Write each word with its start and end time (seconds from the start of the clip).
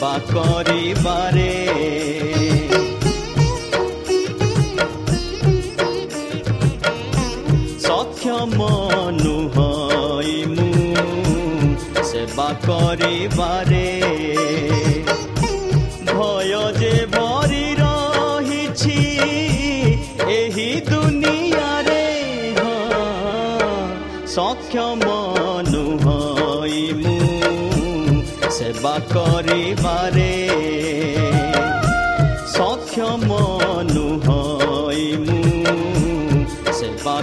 বাকৰিবাৰে 0.00 1.54
সক্ষম 7.84 8.54
নহয় 9.18 10.34
মোৰ 10.54 11.02
সেৱা 12.10 12.48
কৰিবাৰে 12.66 13.86
ସେବା 29.38 29.44
କରିବାରେ 29.46 30.30
ସକ୍ଷମ 32.54 33.36
ନୁହଇ 33.90 35.04
ମୁଁ 35.26 36.40
ସେବା 36.78 37.16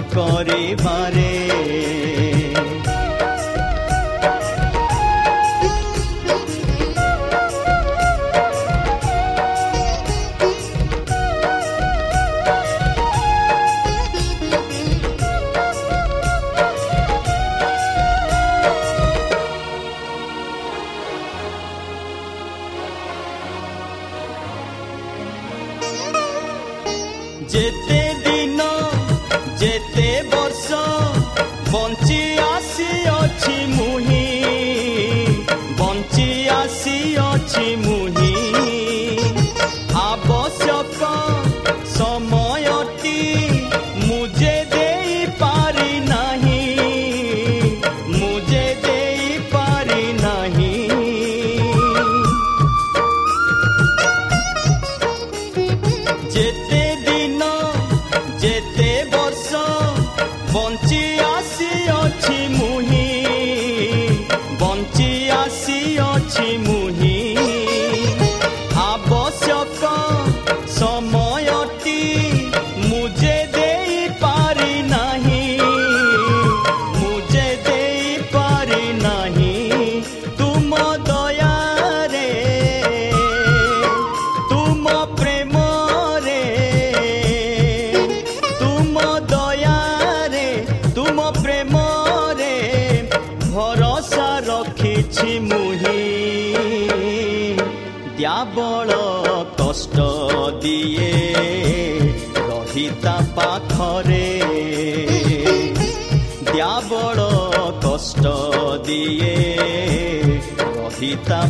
some 70.86 71.15
ଦିଏ 109.16 110.38
ରହିତା 110.76 111.40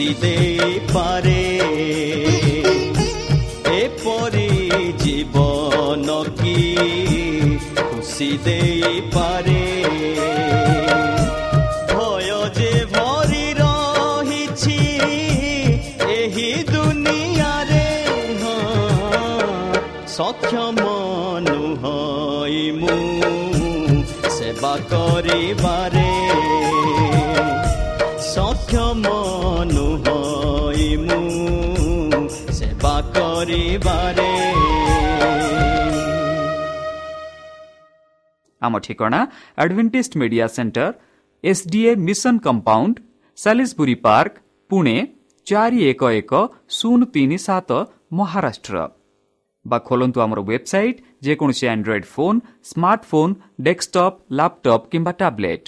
ଖୁସି 0.00 0.12
ଦେଇପାରେ 0.20 1.40
ଏପରି 3.72 4.44
ଜୀବନ 5.02 6.14
କି 6.38 6.54
ଖୁସି 7.80 8.28
ଦେଇପାରେ 8.46 9.58
ଭୟ 11.90 12.30
ଯେ 12.58 12.72
ଭରି 12.94 13.44
ରହିଛି 13.60 14.78
ଏହି 16.16 16.48
ଦୁନିଆରେ 16.72 17.86
ହଁ 18.40 18.56
ସକ୍ଷମ 20.16 20.86
ନୁହଇ 21.50 22.64
ମୁଁ 22.80 22.98
ସେବା 24.38 24.74
କରିବାରେ 24.94 26.08
ସକ୍ଷମ 28.40 29.06
ନୁହଇ 29.70 30.86
ମୁଁ 31.00 32.20
ସେବା 32.58 32.92
କରିବାରେ 33.16 34.28
ଆମ 38.62 38.74
ଠିକଣା 38.86 39.20
Adventist 39.62 40.12
Media 40.22 40.46
Centre 40.56 40.86
SDA 41.44 41.92
Mission 42.06 42.34
Compound 42.46 42.96
Salisbury 43.38 43.96
Park 44.06 44.34
Pune 44.70 44.96
ଚାରି 45.46 45.80
ଏକ 45.90 46.02
ଏକ 46.20 46.32
ଶୂନ 46.78 47.00
ତିନି 47.14 47.38
ସାତ 47.46 47.70
ମହାରାଷ୍ଟ୍ର 48.18 48.76
ବା 49.64 49.78
ଖୋଲନ୍ତୁ 49.88 50.18
ଆମର 50.24 50.40
ୱେବସାଇଟ୍ 50.48 50.98
ଯେକୌଣସି 51.26 51.64
Android 51.74 52.06
phone 52.14 52.38
smartphone 52.70 53.32
desktop 53.66 54.18
laptop 54.38 54.88
କିମ୍ବା 54.92 55.12
ଟ୍ୟାବ୍ଲେଟ୍ 55.20 55.66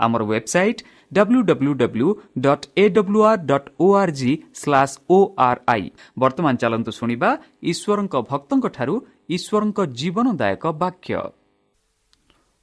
ଆମର 0.00 0.22
website 0.24 0.80
W 1.12 1.40
W 1.42 1.72
W 1.74 2.08
dot 2.38 2.66
A 2.76 2.84
W 2.88 3.20
R 3.22 3.40
dot 3.46 3.68
O 3.80 3.86
R 3.94 4.10
G 4.10 4.32
slash 4.54 4.94
O 5.10 5.18
R 5.38 5.60
I 5.66 5.84
ବର୍ତ୍ତମାନ 6.18 6.54
ଚାଲନ୍ତୁ 6.56 6.90
ଶୁଣିବା 6.92 7.30
ଈଶ୍ୱରଙ୍କ 7.62 8.14
ଭକ୍ତଙ୍କଠାରୁ 8.30 8.94
ଈଶ୍ୱରଙ୍କ 9.28 9.78
ଜୀବନଦାୟକ 9.98 10.64
ବାକ୍ୟ। 10.82 11.14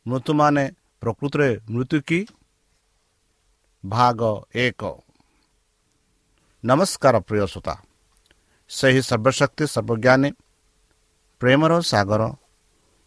ମୃତ୍ୟୁମାନେ 0.05 0.63
ପ୍ରକୃତରେ 1.01 1.49
ମୃତ୍ୟୁ 1.69 1.99
କି? 2.07 2.19
ଭାଗ 3.83 4.21
ଏକ। 4.55 4.81
ନମସ୍କାର 6.63 7.15
ପ୍ରିୟ 7.19 7.45
ଶ୍ରୋତା। 7.45 7.75
ସେହି 8.69 9.01
ସର୍ବଶକ୍ତି 9.01 9.63
ସର୍ବଜ୍ଞାନୀ 9.67 10.29
ପ୍ରେମର 11.41 11.73
ସାଗର 11.81 12.23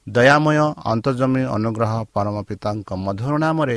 ଦୟାମୟ 0.07 0.59
ଅନ୍ତର୍ଜମୀ 0.93 1.43
ଅନୁଗ୍ରହ 1.57 1.93
ପରମ 2.15 2.37
ପିତାଙ୍କ 2.49 2.91
ମଧୁର 3.05 3.33
ନାମରେ 3.39 3.77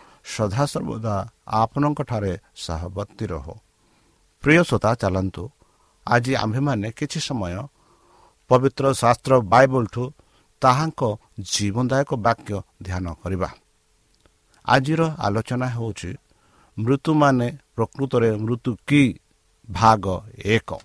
ସଦାସର୍ବଦା 0.25 1.15
ଆପଣଙ୍କଠାରେ 1.47 2.37
ସହବର୍ତ୍ତୀ 2.55 3.25
ରହ। 3.25 3.47
ପ୍ରିୟ 4.43 4.63
ଶ୍ରୋତା 4.63 4.91
ଚାଲନ୍ତୁ। 4.95 5.49
ଆଜି 6.07 6.35
ଆମ୍ଭେମାନେ 6.35 6.91
କିଛି 6.91 7.19
ସମୟ 7.19 7.67
ପବିତ୍ର 8.49 8.93
ଶାସ୍ତ୍ର 8.93 9.41
ବାଇବଲଠୁ 9.41 10.03
ତାହାଙ୍କ 10.61 11.01
ଜୀବନଦାୟକ 11.39 12.09
ବାକ୍ୟ 12.15 12.61
ଧ୍ୟାନ 12.83 13.05
କରିବା। 13.13 13.49
ଆଜିର 14.65 15.01
ଆଲୋଚନା 15.17 15.67
ହେଉଛି 15.67 16.11
ମୃତ୍ୟୁମାନେ 16.77 17.47
ପ୍ରକୃତରେ 17.75 18.29
ମୃତ୍ୟୁ 18.37 18.71
କି 18.87 19.03
ଭାଗ 19.71 20.05
ଏକ। 20.45 20.79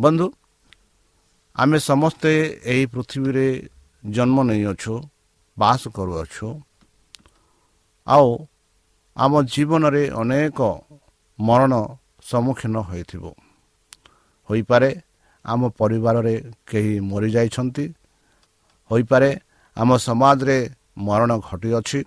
ବନ୍ଧୁ 0.00 0.32
ଆମେ 1.56 1.78
ସମସ୍ତେ 1.78 2.60
ଏହି 2.64 2.86
ପୃଥିବୀରେ 2.86 3.68
ଜନ୍ମ 4.06 4.42
ନେଇଅଛୁ 4.42 4.94
ବାସ 5.58 5.88
କରୁଅଛୁ। 5.88 6.48
ଆଉ 8.08 8.28
ଆମ 9.16 9.32
ଜୀବନରେ 9.42 10.02
ଅନେକ 10.20 10.58
ମରଣ 11.38 11.72
ସମ୍ମୁଖୀନ 12.30 12.76
ହୋଇଥିବ। 12.88 13.24
ହୋଇପାରେ 14.48 14.90
ଆମ 15.44 15.60
ପରିବାରରେ 15.80 16.34
କେହି 16.70 16.94
ମରିଯାଇଛନ୍ତି। 17.10 17.84
ହୋଇପାରେ 18.90 19.30
ଆମ 19.76 19.90
ସମାଜରେ 19.96 20.58
ମରଣ 20.98 21.30
ଘଟିଅଛି। 21.48 22.00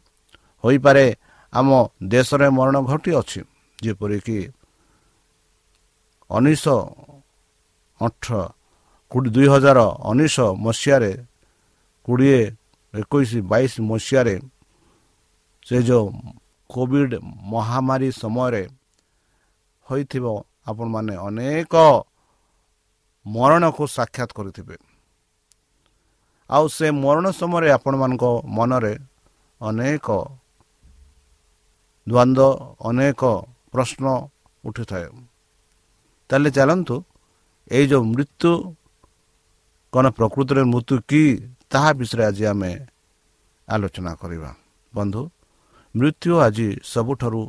ହୋଇପାରେ 0.63 1.05
ଆମ 1.53 1.69
ଦେଶରେ 2.03 2.47
ମରଣ 2.49 2.75
ଘଟିଅଛି। 2.81 3.41
ଯେପରିକି 3.79 4.39
ଉଣେଇଶହ 6.29 6.79
ଅଠର 8.01 8.33
ଦୁଇ 9.35 9.47
ହଜାର 9.53 9.79
ଉଣେଇଶ 10.09 10.37
ମସିହାରେ 10.65 11.11
କୋଡ଼ିଏ 12.07 12.41
ଏକୋଇଶ 12.93 13.31
ବାଇଶ 13.51 13.73
ମସିହାରେ 13.81 14.35
ସେ 15.71 15.79
ଯେଉଁ 15.87 16.07
କୋଭିଡ଼ 16.69 17.15
ମହାମାରୀ 17.51 18.09
ସମୟରେ 18.21 18.63
ହୋଇଥିବ 19.87 20.25
ଆପଣମାନେ 20.69 21.13
ଅନେକ 21.27 21.73
ମରଣକୁ 23.25 23.83
ସାକ୍ଷାତ 23.95 24.29
କରିଥିବେ। 24.37 24.75
ଆଉ 26.49 26.65
ସେ 26.75 26.87
ମରଣ 27.03 27.25
ସମୟରେ 27.39 27.67
ଆପଣମାନଙ୍କ 27.77 28.23
ମନରେ 28.57 28.93
ଅନେକ 29.61 30.07
ଦ୍ୱନ୍ଦ୍ୱ 32.07 32.49
ଅନେକ 32.89 33.21
ପ୍ରଶ୍ନ 33.71 34.05
ଉଠିଥାଏ। 34.67 35.07
ତାହେଲେ 36.29 36.49
ଚାଲନ୍ତୁ 36.57 36.95
ଏଇ 37.71 37.85
ଯେଉଁ 37.91 38.03
ମୃତ୍ୟୁ 38.11 38.51
କ'ଣ 39.93 40.05
ପ୍ରକୃତିରେ 40.19 40.63
ମୃତ୍ୟୁ 40.73 40.95
କି 41.09 41.23
ତାହା 41.71 41.89
ବିଷୟରେ 41.99 42.23
ଆଜି 42.29 42.43
ଆମେ 42.51 42.71
ଆଲୋଚନା 43.67 44.11
କରିବା। 44.21 44.49
ବନ୍ଧୁ 44.93 45.21
ମୃତ୍ୟୁ 45.95 46.33
ଆଜି 46.39 46.69
ସବୁଠାରୁ 46.83 47.41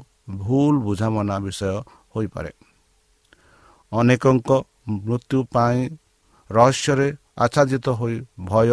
ଭୁଲ 0.43 0.75
ବୁଝାମଣା 0.87 1.37
ବିଷୟ 1.39 1.75
ହୋଇପାରେ। 2.15 2.51
ଅନେକଙ୍କ 3.93 4.51
ମୃତ୍ୟୁ 5.07 5.39
ପାଇଁ 5.55 5.81
ରହସ୍ୟରେ 6.51 7.09
ଆଚ୍ଛାଦିତ 7.45 7.87
ହୋଇ 7.99 8.17
ଭୟ 8.51 8.71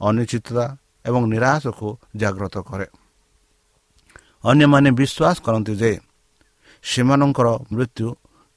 ଅନିଶ୍ଚିତତା 0.00 0.64
ଏବଂ 1.04 1.22
ନିରାଶକୁ 1.32 1.88
ଜାଗ୍ରତ 2.16 2.56
କରେ। 2.68 2.86
ଅନ୍ୟମାନେ 4.44 4.90
ବିଶ୍ୱାସ 5.00 5.36
କରନ୍ତି 5.46 5.74
ଯେ 5.82 5.92
ସେମାନଙ୍କର 6.84 7.48
ମୃତ୍ୟୁ 7.72 8.06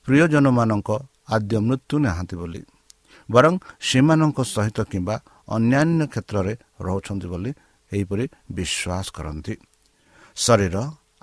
ପ୍ରିୟଜନମାନଙ୍କ 0.08 0.90
ଆଦ୍ୟ 1.36 1.56
ମୃତ୍ୟୁ 1.68 1.96
ନାହାନ୍ତି 2.06 2.36
ବୋଲି 2.42 2.62
ବରଂ 3.30 3.54
ସେମାନଙ୍କ 3.88 4.38
ସହିତ 4.54 4.78
କିମ୍ବା 4.92 5.16
ଅନ୍ୟାନ୍ୟ 5.56 6.02
କ୍ଷେତ୍ରରେ 6.14 6.54
ରହୁଛନ୍ତି 6.88 7.28
ବୋଲି 7.32 7.52
ଏହିପରି 7.92 8.26
ବିଶ୍ୱାସ 8.58 9.06
କରନ୍ତି। 9.18 9.56
ଶରୀର 10.36 10.78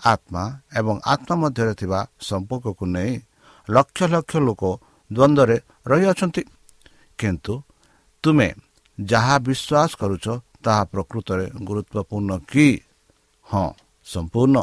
ଆତ୍ମା 0.04 0.44
ଏବଂ 0.76 1.00
ଆତ୍ମା 1.04 1.34
ମଧ୍ୟରେ 1.36 1.74
ଥିବା 1.74 2.00
ସମ୍ପର୍କକୁ 2.20 2.84
ନେଇ 2.86 3.12
ଲକ୍ଷ 3.70 3.98
ଲକ୍ଷ 4.02 4.36
ଲୋକ 4.36 4.62
ଦ୍ୱନ୍ଦ୍ୱରେ 5.12 5.56
ରହିଅଛନ୍ତି। 5.86 6.42
କିନ୍ତୁ 7.18 7.54
ତୁମେ 8.22 8.48
ଯାହା 9.00 9.34
ବିଶ୍ୱାସ 9.38 9.90
କରୁଛ 10.00 10.26
ତାହା 10.64 10.84
ପ୍ରକୃତରେ 10.84 11.46
ଗୁରୁତ୍ୱପୂର୍ଣ୍ଣ 11.64 12.30
କି? 12.38 12.66
ହଁ 13.46 13.66
ସମ୍ପୂର୍ଣ୍ଣ। 14.04 14.56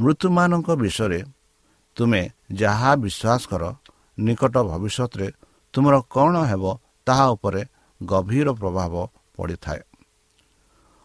ମୃତ୍ୟୁମାନଙ୍କ 0.00 0.68
ବିଷୟରେ 0.76 1.20
ତୁମେ 1.96 2.22
ଯାହା 2.52 2.90
ବିଶ୍ୱାସ 2.96 3.42
କର 3.50 3.62
ନିକଟ 4.18 4.54
ଭବିଷ୍ୟତରେ 4.62 5.28
ତୁମର 5.72 5.94
କ'ଣ 6.10 6.34
ହେବ 6.44 6.64
ତାହା 7.06 7.26
ଉପରେ 7.28 7.62
ଗଭୀର 8.02 8.48
ପ୍ରଭାବ 8.52 8.94
ପଡ଼ିଥାଏ। 9.36 9.80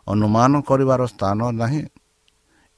ଅନୁମାନ 0.08 0.52
କରିବାର 0.62 1.02
ସ୍ଥାନ 1.06 1.40
ନାହିଁ। 1.52 1.84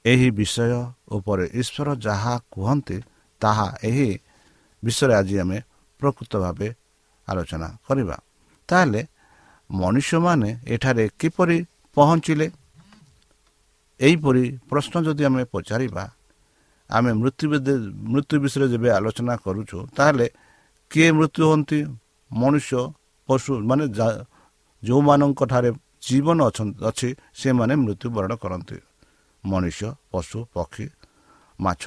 ଏହି 0.05 0.27
ବିଷୟ 0.38 0.72
ଉପରେ 1.17 1.45
ଈଶ୍ୱର 1.62 1.88
ଯାହା 2.05 2.33
କୁହନ୍ତି 2.53 2.98
ତାହା 3.41 3.67
ଏହି 3.89 4.10
ବିଷୟରେ 4.83 5.13
ଆଜି 5.19 5.36
ଆମେ 5.43 5.57
ପ୍ରକୃତ 6.00 6.31
ଭାବେ 6.43 6.67
ଆଲୋଚନା 7.27 7.67
କରିବା। 7.88 8.17
ତାହେଲେ 8.69 9.01
ମନୁଷ୍ୟମାନେ 9.69 10.50
ଏଠାରେ 10.74 11.05
କିପରି 11.19 11.57
ପହଞ୍ଚିଲେ? 11.98 12.48
ଏହିପରି 14.00 14.43
ପ୍ରଶ୍ନ 14.69 14.95
ଯଦି 15.07 15.24
ଆମେ 15.29 15.43
ପଚାରିବା 15.53 16.03
ଆମେ 16.89 17.12
ମୃତ୍ୟୁ 17.22 17.45
ମୃତ୍ୟୁ 18.12 18.36
ବିଷୟରେ 18.43 18.65
ଯେବେ 18.74 18.89
ଆଲୋଚନା 18.98 19.33
କରୁଛୁ 19.45 19.77
ତାହେଲେ 19.98 20.27
କିଏ 20.91 21.10
ମୃତ୍ୟୁ 21.17 21.41
ହୁଅନ୍ତି? 21.50 21.79
ମନୁଷ୍ୟ 22.31 22.81
ପଶୁ 23.29 23.51
ମାନେ 23.69 23.86
ଯେଉଁମାନଙ୍କଠାରେ 24.83 25.69
ଜୀବନ 26.05 26.39
ଅଛି 26.89 27.10
ସେମାନେ 27.41 27.74
ମୃତ୍ୟୁବରଣ 27.83 28.31
କରନ୍ତି। 28.43 28.77
ମନୁଷ୍ୟ 29.46 29.88
ପଶୁ 30.12 30.38
ପକ୍ଷୀ 30.54 30.86
ମାଛ 31.60 31.84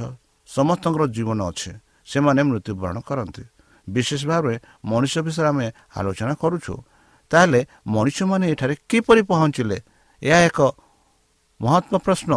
ସମସ୍ତଙ୍କର 0.49 1.03
ଜୀବନ 1.07 1.41
ଅଛି। 1.51 1.73
ସେମାନେ 2.07 2.43
ମୃତ୍ୟୁବରଣ 2.49 2.97
କରନ୍ତି। 3.09 3.45
ବିଶେଷ 3.89 4.23
ଭାବରେ 4.31 4.55
ମଣିଷ 4.85 5.15
ବିଷୟରେ 5.27 5.49
ଆମେ 5.53 5.67
ଆଲୋଚନା 5.99 6.35
କରୁଛୁ। 6.43 6.75
ତାହେଲେ 7.31 7.61
ମଣିଷମାନେ 7.87 8.45
ଏଠାରେ 8.53 8.75
କିପରି 8.91 9.23
ପହଞ୍ଚିଲେ? 9.31 9.79
ଏହା 10.23 10.39
ଏକ 10.49 10.61
ମହାତ୍ମା 11.61 11.99
ପ୍ରଶ୍ନ। 12.07 12.33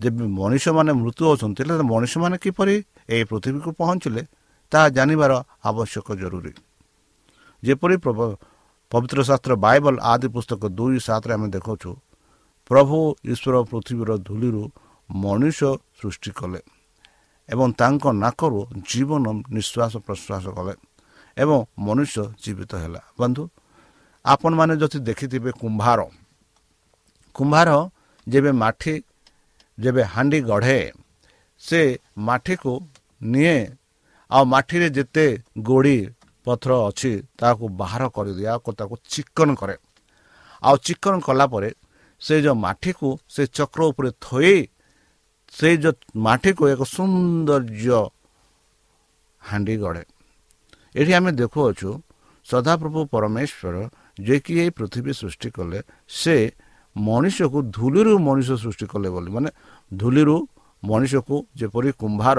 ଯେବେ 0.00 0.24
ମଣିଷମାନେ 0.40 0.92
ମୃତ୍ୟୁ 1.00 1.22
ହେଉଛନ୍ତି 1.28 1.60
ହେଲେ 1.62 1.84
ମଣିଷମାନେ 1.92 2.36
କିପରି 2.44 2.74
ଏହି 3.14 3.24
ପୃଥିବୀକୁ 3.30 3.70
ପହଞ୍ଚିଲେ? 3.80 4.22
ତାହା 4.72 4.88
ଜାଣିବାର 4.96 5.32
ଆବଶ୍ୟକ 5.70 6.08
ଜରୁରୀ। 6.20 6.52
ଯେପରି 7.62 7.96
ପବିତ୍ର 8.92 9.18
ଶାସ୍ତ୍ର 9.28 9.52
ବାଇବଲ 9.66 9.94
ଆଦି 10.12 10.28
ପୁସ୍ତକ 10.34 10.62
ଦୁଇ 10.78 10.98
ସାତରେ 11.06 11.32
ଆମେ 11.36 11.48
ଦେଖାଉଛୁ 11.56 11.90
ପ୍ରଭୁ 12.70 12.98
ଈଶ୍ୱର 13.32 13.56
ପୃଥିବୀର 13.70 14.10
ଧୂଳିରୁ 14.26 14.62
ମଣିଷ 15.10 15.60
ସୃଷ୍ଟି 15.98 16.30
କଲେ 16.38 16.60
ଏବଂ 17.48 17.68
ତାଙ୍କ 17.80 18.04
ନାକରୁ 18.24 18.60
ଜୀବନ 18.90 19.24
ନିଶ୍ୱାସ 19.56 19.92
ପ୍ରଶ୍ୱାସ 20.06 20.44
କଲେ 20.56 20.74
ଏବଂ 21.36 21.58
ମନୁଷ୍ୟ 21.86 22.18
ଜୀବିତ 22.42 22.72
ହେଲା। 22.82 23.00
ବନ୍ଧୁ 23.20 23.42
ଆପଣମାନେ 24.24 24.74
ଯଦି 24.82 24.98
ଦେଖିଥିବେ 25.08 25.50
କୁମ୍ଭାର 25.60 26.00
କୁମ୍ଭାର 27.36 27.70
ଯେବେ 28.26 28.50
ମାଠି 28.62 28.94
ଯେବେ 29.78 30.02
ହାଣ୍ଡି 30.14 30.38
ଗଢ଼େ 30.50 30.78
ସେ 31.62 31.80
ମାଠିକୁ 32.28 32.72
ନିଏ 33.32 33.56
ଆଉ 34.30 34.42
ମାଠିରେ 34.54 34.88
ଯେତେ 34.96 35.26
ଗୋଡ଼ି 35.68 35.96
ପଥର 36.46 36.72
ଅଛି 36.88 37.12
ତାହାକୁ 37.38 37.64
ବାହାର 37.80 38.02
କରିଦିଏ 38.16 38.48
ଆଉ 38.54 38.70
ତାକୁ 38.78 38.94
ଚିକନ 39.12 39.48
କରେ। 39.60 39.76
ଆଉ 40.62 40.76
ଚିକନ 40.86 41.14
କଲା 41.26 41.46
ପରେ 41.52 41.70
ସେ 42.24 42.34
ଯେଉଁ 42.44 42.56
ମାଠିକୁ 42.64 43.08
ସେ 43.34 43.42
ଚକ୍ର 43.56 43.80
ଉପରେ 43.90 44.10
ଥୋଇ 44.26 44.56
ସେଇ 45.52 45.76
ଯେଉଁ 45.84 45.94
ମାଠିକୁ 46.26 46.62
ଏକ 46.72 46.80
ସୌନ୍ଦର୍ଯ୍ୟ 46.96 48.00
ହାଣ୍ଡି 49.42 49.74
ଗଢ଼େ। 49.82 50.02
ଏଠି 51.00 51.12
ଆମେ 51.18 51.30
ଦେଖୁଅଛୁ 51.40 51.90
ସଦାପ୍ରଭୁ 52.46 53.00
ପରମେଶ୍ୱର 53.14 53.74
ଯିଏକି 54.26 54.52
ଏହି 54.62 54.70
ପୃଥିବୀ 54.78 55.12
ସୃଷ୍ଟି 55.20 55.48
କଲେ 55.56 55.78
ସେ 56.20 56.36
ମଣିଷକୁ 56.96 57.58
ଧୂଳିରୁ 57.76 58.12
ମଣିଷ 58.28 58.48
ସୃଷ୍ଟି 58.62 58.86
କଲେ 58.92 59.08
ବୋଲି। 59.14 59.30
ମାନେ 59.36 59.50
ଧୂଳିରୁ 59.92 60.36
ମଣିଷକୁ 60.82 61.36
ଯେପରି 61.60 61.90
କୁମ୍ଭାର 62.00 62.38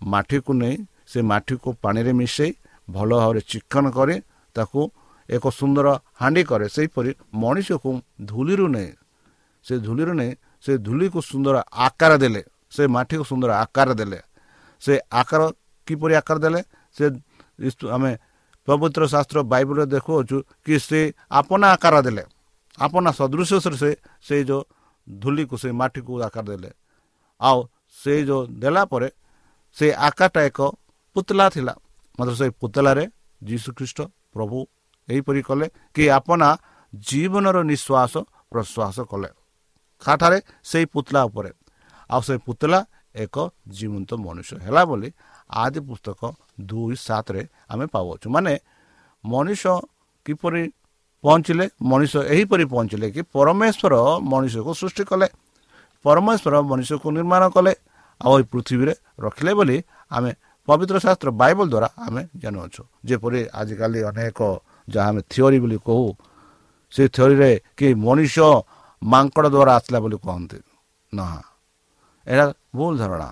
ମାଠିକୁ 0.00 0.52
ନେଇ 0.62 0.76
ସେ 1.10 1.18
ମାଠିକୁ 1.30 1.68
ପାଣିରେ 1.84 2.12
ମିଶାଇ 2.20 2.50
ଭଲ 2.88 3.10
ଭାବରେ 3.20 3.40
ଚିକନ 3.50 3.84
କରେ 3.96 4.16
ତାକୁ 4.56 4.80
ଏକ 5.28 5.44
ସୁନ୍ଦର 5.58 5.86
ହାଣ୍ଡି 6.20 6.42
କରେ 6.50 6.66
ସେହିପରି 6.76 7.10
ମଣିଷକୁ 7.42 7.90
ଧୂଳିରୁ 8.30 8.66
ନେଇ 8.76 8.90
ସେ 9.66 9.74
ଧୂଳିରୁ 9.86 10.12
ନେଇ 10.20 10.32
ସେ 10.64 10.72
ଧୂଳିକୁ 10.86 11.18
ସୁନ୍ଦର 11.30 11.56
ଆକାର 11.86 12.12
ଦେଲେ 12.22 12.42
ସେ 12.74 12.82
ମାଟିକୁ 12.94 13.24
ସୁନ୍ଦର 13.30 13.50
ଆକାର 13.64 13.88
ଦେଲେ। 14.00 14.20
ସେ 14.82 14.94
ଆକାର 15.20 15.40
କିପରି 15.88 16.14
ଆକାର 16.20 16.36
ଦେଲେ? 16.44 16.60
ସେ 16.96 17.04
ଆମେ 17.96 18.12
ପବିତ୍ର 18.68 19.02
ଶାସ୍ତ୍ର 19.12 19.38
ବାଇବଲରେ 19.52 19.84
ଦେଖୁଅଛୁ 19.94 20.36
କି 20.64 20.74
ସେ 20.88 21.00
ଆପନା 21.38 21.66
ଆକାର 21.76 21.94
ଦେଲେ। 22.06 22.24
ଆପନା 22.78 23.10
ସଦୃଶ୍ୟରେ 23.18 23.76
ସେ 23.82 23.90
ସେଇ 24.26 24.42
ଯେଉଁ 24.48 24.62
ଧୂଳିକୁ 25.06 25.56
ସେ 25.62 25.68
ମାଟିକୁ 25.80 26.12
ଆକାର 26.26 26.44
ଦେଲେ। 26.52 26.70
ଆଉ 27.40 27.58
ସେ 27.96 28.12
ଯେଉଁ 28.28 28.42
ଦେଲା 28.62 28.82
ପରେ 28.92 29.08
ସେ 29.76 29.86
ଆକାରଟା 30.08 30.40
ଏକ 30.48 30.58
ପୁତଲା 31.16 31.46
ଥିଲା। 31.54 31.74
ମାତ୍ର 32.18 32.34
ସେଇ 32.40 32.50
ପୁତଲାରେ 32.60 33.04
ଯୀଶୁଖ୍ରୀଷ୍ଟ 33.40 33.98
ପ୍ରଭୁ 34.34 34.58
ଏହିପରି 35.08 35.40
କଲେ 35.48 35.66
କି 35.94 36.04
ଆପନା 36.18 36.48
ଜୀବନର 36.92 37.56
ନିଶ୍ୱାସ 37.70 38.14
ପ୍ରଶ୍ୱାସ 38.50 38.96
କଲେ। 39.10 39.30
କାଠାରେ 40.04 40.38
ସେଇ 40.64 40.86
ପୁତଲା 40.92 41.20
ଉପରେ 41.28 41.50
ଆଉ 42.10 42.20
ସେ 42.22 42.34
ପୁତଲା 42.46 42.80
ଏକ 43.14 43.36
ଜୀବନ୍ତ 43.70 44.10
ମଣିଷ 44.18 44.50
ହେଲା 44.64 44.82
ବୋଲି 44.84 45.08
ଆଦି 45.56 45.80
ପୁସ୍ତକ 45.80 46.20
ଦୁଇ 46.62 46.96
ସାତରେ 46.98 47.42
ଆମେ 47.70 47.86
ପାଉଛୁ 47.94 48.26
ମାନେ 48.34 48.54
ମଣିଷ 49.24 49.62
କିପରି 50.26 50.62
ପହଞ୍ଚିଲେ 51.24 51.64
ମଣିଷ 51.82 52.12
ଏହିପରି 52.26 52.64
ପହଞ୍ଚିଲେ 52.72 53.06
କି 53.14 53.22
ପରମେଶ୍ୱର 53.32 53.94
ମଣିଷକୁ 54.24 54.70
ସୃଷ୍ଟି 54.80 55.04
କଲେ 55.10 55.28
ପରମେଶ୍ୱର 56.04 56.54
ମଣିଷକୁ 56.70 57.06
ନିର୍ମାଣ 57.16 57.42
କଲେ 57.54 57.72
ଆଉ 58.20 58.32
ଏହି 58.34 58.44
ପୃଥିବୀରେ 58.52 58.94
ରଖିଲେ 59.18 59.52
ବୋଲି 59.58 59.76
ଆମେ 60.10 60.30
ପବିତ୍ର 60.68 60.96
ଶାସ୍ତ୍ର 61.04 61.28
ବାଇବଲ 61.40 61.66
ଦ୍ୱାରା 61.66 61.88
ଆମେ 61.98 62.22
ଜାଣୁଅଛୁ 62.42 62.82
ଯେପରି 63.04 63.40
ଆଜିକାଲି 63.52 64.00
ଅନେକ 64.10 64.40
ଯାହା 64.88 65.08
ଆମେ 65.10 65.20
ଥିଓରି 65.30 65.58
ବୋଲି 65.62 65.78
କହୁ 65.86 66.06
ସେ 66.92 67.02
ଥିଓରିରେ 67.14 67.50
କି 67.76 67.86
ମଣିଷ 68.00 68.36
ମାଙ୍କଡ଼ 69.04 69.46
ଦ୍ୱାରା 69.48 69.72
ଆସିଲା 69.78 69.98
ବୋଲି 70.00 70.16
କହନ୍ତି 70.24 70.58
ନା 71.12 71.26
ଏହା 72.26 72.46
ଭୁଲ 72.76 72.92
ଧାରଣା 73.00 73.28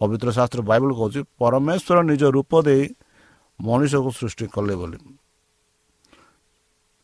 ପବିତ୍ର 0.00 0.28
ଶାସ୍ତ୍ର 0.36 0.60
ବାଇବଲ 0.70 0.90
କହୁଛି 0.98 1.20
ପରମେଶ୍ୱର 1.38 1.96
ନିଜ 2.10 2.22
ରୂପ 2.36 2.52
ଦେଇ 2.66 2.84
ମଣିଷକୁ 3.60 4.10
ସୃଷ୍ଟି 4.18 4.46
କଲେ 4.54 4.74
ବୋଲି 4.80 4.98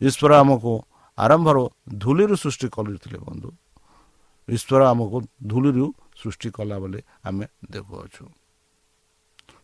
ଈଶ୍ୱର 0.01 0.33
ଆମକୁ 0.43 0.73
ଆରମ୍ଭରୁ 1.19 1.63
ଧୂଳିରୁ 1.99 2.35
ସୃଷ୍ଟି 2.43 2.67
କରିଥିଲେ 2.75 3.19
ବନ୍ଧୁ 3.21 3.49
ଈଶ୍ୱର 4.49 4.83
ଆମକୁ 4.93 5.17
ଧୂଳିରୁ 5.51 5.87
ସୃଷ୍ଟି 6.21 6.49
କଲା 6.51 6.77
ବୋଲି 6.83 7.01
ଆମେ 7.25 7.45
ଦେଖୁଅଛୁ 7.73 8.25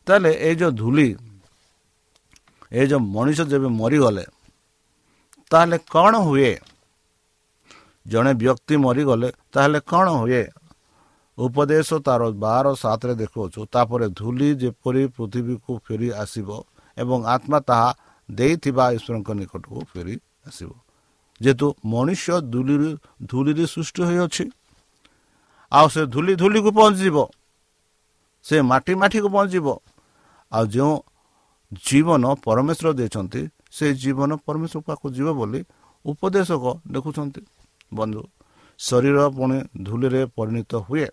ତାହେଲେ 0.06 0.30
ଏଇ 0.40 0.54
ଯେଉଁ 0.60 0.72
ଧୂଳି 0.80 1.08
ଏ 2.72 2.82
ଯେଉଁ 2.86 3.02
ମଣିଷ 3.14 3.38
ଯେବେ 3.50 3.68
ମରିଗଲେ 3.80 4.24
ତାହେଲେ 5.50 5.76
କ'ଣ 5.86 6.14
ହୁଏ 6.26 6.52
ଜଣେ 8.06 8.32
ବ୍ୟକ୍ତି 8.42 8.74
ମରିଗଲେ 8.84 9.28
ତାହେଲେ 9.52 9.78
କ'ଣ 9.90 10.06
ହୁଏ? 10.20 10.42
ଉପଦେଶ 11.38 11.88
ତାର 12.06 12.22
ବାର 12.44 12.66
ସାତରେ 12.82 13.14
ଦେଖୁଅଛୁ 13.22 13.60
ତାପରେ 13.74 14.06
ଧୂଳି 14.18 14.48
ଯେପରି 14.62 15.02
ପୃଥିବୀକୁ 15.16 15.72
ଫେରି 15.84 16.08
ଆସିବ 16.22 16.48
ଏବଂ 16.96 17.18
ଆତ୍ମା 17.34 17.58
ତାହା 17.68 17.88
ଦେଇଥିବା 18.28 18.84
ଈଶ୍ୱରଙ୍କ 18.96 19.28
ନିକଟକୁ 19.40 19.78
ଫେରି 19.90 20.14
ଆସିବ। 20.48 20.70
ଯେହେତୁ 21.40 21.66
ମଣିଷ 21.84 22.24
ଧୂଳିରୁ 22.52 22.88
ଧୂଳିରେ 23.30 23.64
ସୃଷ୍ଟି 23.74 24.02
ହୋଇଅଛି 24.08 24.44
ଆଉ 25.72 25.86
ସେ 25.94 26.02
ଧୂଳି 26.14 26.32
ଧୂଳିକୁ 26.42 26.70
ପହଞ୍ଚିଯିବ 26.78 27.16
ସେ 28.44 28.56
ମାଟି 28.70 28.92
ମାଟିକୁ 29.00 29.28
ପହଞ୍ଚିବ 29.34 29.66
ଆଉ 30.52 30.64
ଯେଉଁ 30.74 30.94
ଜୀବନ 31.86 32.24
ପରମେଶ୍ୱର 32.46 32.88
ଦେଇଛନ୍ତି 32.98 33.42
ସେ 33.76 33.86
ଜୀବନ 34.02 34.30
ପରମେଶ୍ୱର 34.46 34.80
ପାଖକୁ 34.86 35.06
ଯିବ 35.16 35.28
ବୋଲି 35.38 35.60
ଉପଦେଶକ 36.04 36.64
ଦେଖୁଛନ୍ତି। 36.94 37.40
ବନ୍ଧୁ। 37.98 38.22
ଶରୀର 38.80 39.18
ପୁଣି 39.36 39.58
ଧୂଳିରେ 39.86 40.22
ପରିଣତ 40.36 40.72
ହୁଏ 40.86 41.06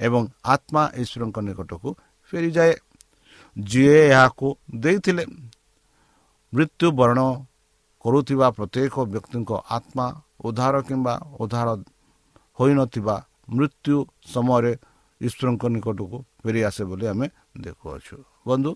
ଏବଂ 0.00 0.22
ଆତ୍ମା 0.54 0.82
ଈଶ୍ୱରଙ୍କ 1.02 1.36
ନିକଟକୁ 1.46 1.88
ଫେରିଯାଏ। 2.32 2.74
ଯିଏ 3.56 3.98
ଏହାକୁ 4.08 4.48
ଦେଇଥିଲେ 4.82 5.24
ମୃତ୍ୟୁବରଣ 6.52 7.18
କରୁଥିବା 8.04 8.46
ପ୍ରତ୍ୟେକ 8.56 8.94
ବ୍ୟକ୍ତିଙ୍କ 9.12 9.50
ଆତ୍ମା 9.76 10.06
ଉଦ୍ଧାର 10.46 10.74
କିମ୍ବା 10.88 11.14
ଉଦ୍ଧାର 11.42 11.68
ହୋଇନଥିବା 12.58 13.16
ମୃତ୍ୟୁ 13.56 13.96
ସମୟରେ 14.34 14.72
ଈଶ୍ୱରଙ୍କ 15.20 15.62
ନିକଟକୁ 15.74 16.16
ଫେରିଆସେ 16.42 16.82
ବୋଲି 16.90 17.04
ଆମେ 17.12 17.26
ଦେଖୁଅଛୁ। 17.64 18.16
ବନ୍ଧୁ 18.46 18.70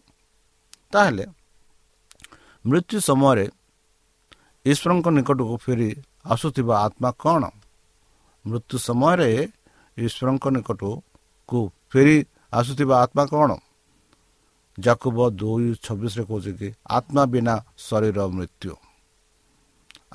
ତାହେଲେ 0.93 1.25
ମୃତ୍ୟୁ 2.65 2.99
ସମୟରେ 3.09 3.47
ଈଶ୍ୱରଙ୍କ 4.67 5.07
ନିକଟକୁ 5.17 5.55
ଫେରି 5.65 5.89
ଆସୁଥିବା 6.33 6.75
ଆତ୍ମା 6.87 7.11
କ'ଣ? 7.23 7.43
ମୃତ୍ୟୁ 8.45 8.77
ସମୟରେ 8.87 9.31
ଈଶ୍ୱରଙ୍କ 9.97 10.45
ନିକଟକୁ 10.55 11.59
ଫେରି 11.91 12.17
ଆସୁଥିବା 12.53 12.95
ଆତ୍ମା 13.05 13.25
କ'ଣ? 13.33 13.51
ଜାକୁବ 14.79 15.19
ଦୁଇ 15.41 15.67
ଛବିଶରେ 15.85 16.23
କହୁଛି 16.29 16.53
କି 16.59 16.69
ଆତ୍ମା 16.97 17.23
ବିନା 17.33 17.55
ଶରୀର 17.87 18.19
ମୃତ୍ୟୁ। 18.37 18.75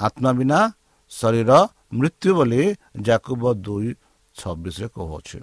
ଆତ୍ମା 0.06 0.32
ବିନା 0.40 0.60
ଶରୀର 1.12 1.52
ମୃତ୍ୟୁ 1.98 2.30
ବୋଲି 2.38 2.62
ଜାକୁବ 3.08 3.44
ଦୁଇ 3.66 3.90
ଛବିଶରେ 4.36 4.88
କହୁଅଛି 4.96 5.38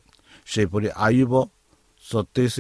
ସେହିପରି 0.47 0.89
ଆୟୁବ 1.07 1.33
ସତେଇଶ 2.05 2.57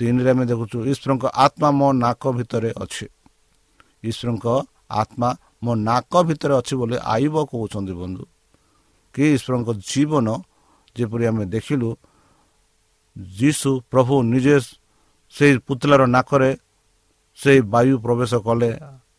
ତିନିରେ 0.00 0.30
ଆମେ 0.32 0.44
ଦେଖୁଛୁ 0.50 0.78
ଈଶ୍ୱରଙ୍କ 0.92 1.24
ଆତ୍ମା 1.44 1.68
ମୋ 1.78 1.88
ନାକ 2.04 2.22
ଭିତରେ 2.38 2.70
ଅଛି। 2.84 3.06
ଈଶ୍ୱରଙ୍କ 4.08 4.46
ଆତ୍ମା 5.00 5.28
ମୋ 5.62 5.72
ନାକ 5.88 6.12
ଭିତରେ 6.28 6.54
ଅଛି 6.60 6.74
ବୋଲି 6.80 6.96
ଆୟୁବ 7.14 7.36
କହୁଛନ୍ତି 7.50 7.94
ବନ୍ଧୁ। 8.00 8.24
କି 9.14 9.24
ଈଶ୍ୱରଙ୍କ 9.36 9.68
ଜୀବନ 9.90 10.26
ଯେପରି 10.96 11.24
ଆମେ 11.30 11.44
ଦେଖିଲୁ 11.54 11.88
ଯୀଶୁ 13.38 13.70
ପ୍ରଭୁ 13.90 14.14
ନିଜେ 14.32 14.56
ସେଇ 15.34 15.54
ପୁତଲାର 15.66 16.02
ନାକରେ 16.16 16.50
ସେଇ 17.38 17.60
ବାୟୁ 17.74 17.94
ପ୍ରବେଶ 18.04 18.32
କଲେ 18.46 18.70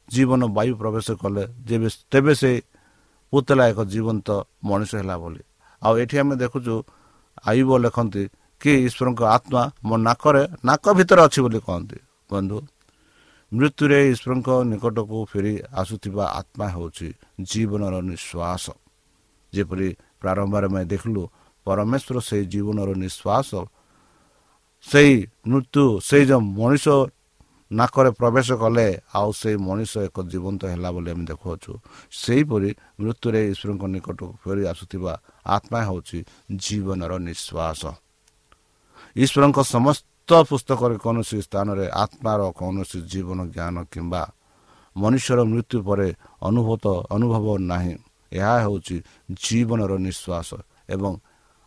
ଜୀବନ 0.10 0.42
ବାୟୁ 0.58 0.74
ପ୍ରବେଶ 0.82 1.08
କଲେ 1.22 1.44
ଯେବେ 1.68 1.88
ତେବେ 2.12 2.34
ସେ 2.42 2.52
ପୁତଲା 3.34 3.64
ଏକ 3.72 3.80
ଜୀବନ୍ତ 3.94 4.28
ମଣିଷ 4.68 4.92
ହେଲା 5.00 5.16
ବୋଲି। 5.22 5.42
ଆଉ 5.82 5.94
ଏଠି 6.02 6.16
ଆମେ 6.22 6.36
ଦେଖୁଛୁ 6.44 6.76
ଆୟୁବ 7.50 7.70
ଲେଖନ୍ତି 7.84 8.24
କି 8.62 8.72
ଈଶ୍ୱରଙ୍କ 8.88 9.22
ଆତ୍ମା 9.36 9.62
ମୋ 9.88 9.96
ନାକରେ 10.08 10.44
ନାକ 10.68 10.86
ଭିତରେ 10.98 11.22
ଅଛି 11.28 11.40
ବୋଲି 11.46 11.60
କହନ୍ତି। 11.68 11.98
ବନ୍ଧୁ 12.30 12.58
ମୃତ୍ୟୁରେ 13.52 14.00
ଈଶ୍ୱରଙ୍କ 14.14 14.50
ନିକଟକୁ 14.72 15.18
ଫେରି 15.32 15.54
ଆସୁଥିବା 15.82 16.26
ଆତ୍ମା 16.40 16.66
ହେଉଛି 16.76 17.08
ଜୀବନର 17.50 17.96
ନିଶ୍ୱାସ। 18.12 18.66
ଯେପରି 19.54 19.90
ପ୍ରାରମ୍ଭରେ 20.22 20.68
ଆମେ 20.70 20.82
ଦେଖିଲୁ 20.92 21.22
ପରମେଶ୍ୱର 21.66 22.18
ସେହି 22.30 22.46
ଜୀବନର 22.54 22.90
ନିଶ୍ୱାସ 23.04 23.50
ସେଇ 24.86 25.14
ମୃତ୍ୟୁ 25.52 25.86
ସେଇ 26.00 26.24
ଯେଉଁ 26.30 26.44
ମଣିଷ 26.60 26.86
ନାକରେ 27.72 28.10
ପ୍ରବେଶ 28.20 28.48
କଲେ 28.62 28.88
ଆଉ 29.14 29.30
ସେଇ 29.42 29.58
ମଣିଷ 29.68 29.92
ଏକ 30.08 30.18
ଜୀବନ୍ତ 30.32 30.62
ହେଲା 30.74 30.90
ବୋଲି 30.96 31.10
ଆମେ 31.14 31.24
ଦେଖୁଅଛୁ। 31.32 31.72
ସେହିପରି 32.22 32.70
ମୃତ୍ୟୁରେ 33.02 33.42
ଈଶ୍ୱରଙ୍କ 33.52 33.84
ନିକଟକୁ 33.94 34.28
ଫେରି 34.42 34.64
ଆସୁଥିବା 34.72 35.14
ଆତ୍ମା 35.56 35.80
ହେଉଛି 35.88 36.20
ଜୀବନର 36.64 37.12
ନିଶ୍ୱାସ। 37.28 37.82
ଈଶ୍ୱରଙ୍କ 39.16 39.60
ସମସ୍ତ 39.74 40.09
ପୁସ୍ତକରେ 40.50 40.96
କୌଣସି 41.04 41.38
ସ୍ଥାନରେ 41.42 41.86
ଆତ୍ମାର 42.04 42.40
କୌଣସି 42.60 42.98
ଜୀବନ 43.12 43.40
ଜ୍ଞାନ 43.56 43.76
କିମ୍ବା 43.94 44.24
ମନୁଷ୍ୟର 44.96 45.40
ମୃତ୍ୟୁ 45.52 45.78
ପରେ 45.88 46.08
ଅନୁଭୂତ 46.42 46.86
ଅନୁଭବ 47.16 47.46
ନାହିଁ। 47.72 47.96
ଏହା 48.32 48.56
ହେଉଛି 48.64 48.96
ଜୀବନର 49.44 49.92
ନିଶ୍ୱାସ 50.08 50.50
ଏବଂ 50.90 51.12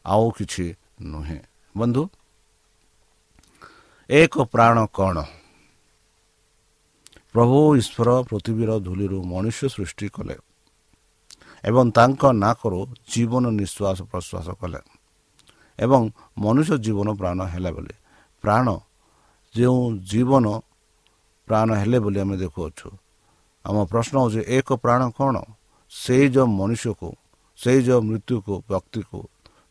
ଆଉ 0.04 0.26
କିଛି 0.38 0.66
ନୁହେଁ। 1.02 1.40
ବନ୍ଧୁ 1.75 2.02
ଏକ 4.11 4.35
ପ୍ରାଣ 4.52 4.76
କ'ଣ? 4.97 5.16
ପ୍ରଭୁ 7.33 7.59
ଈଶ୍ୱର 7.81 8.09
ପୃଥିବୀର 8.28 8.71
ଧୂଳିରୁ 8.78 9.19
ମନୁଷ୍ୟ 9.25 9.64
ସୃଷ୍ଟି 9.69 10.07
କଲେ 10.09 10.37
ଏବଂ 11.64 11.85
ତାଙ୍କ 11.97 12.23
ନାକରୁ 12.42 12.81
ଜୀବନ 13.12 13.45
ନିଶ୍ୱାସ 13.61 13.99
ପ୍ରଶ୍ୱାସ 14.11 14.49
କଲେ 14.61 14.81
ଏବଂ 15.78 16.02
ମନୁଷ୍ୟ 16.38 16.75
ଜୀବନ 16.85 17.09
ପ୍ରାଣ 17.21 17.38
ହେଲା 17.52 17.71
ବୋଲି 17.73 17.95
ପ୍ରାଣ 18.42 18.66
ଯେଉଁ 19.54 19.80
ଜୀବନ 20.11 20.46
ପ୍ରାଣ 21.49 21.68
ହେଲେ 21.75 21.99
ବୋଲି 21.99 22.18
ଆମେ 22.20 22.37
ଦେଖୁଅଛୁ। 22.37 22.88
ଆମ 23.64 23.76
ପ୍ରଶ୍ନ 23.84 24.14
ହେଉଛି 24.22 24.40
ଏକ 24.56 24.68
ପ୍ରାଣ 24.84 25.02
କ'ଣ? 25.11 25.37
ସେଇ 25.90 26.25
ଯେଉଁ 26.28 26.49
ମନୁଷ୍ୟକୁ 26.58 27.08
ସେଇ 27.58 27.78
ଯେଉଁ 27.82 28.00
ମୃତ୍ୟୁକୁ 28.08 28.54
ବ୍ୟକ୍ତିକୁ 28.68 29.18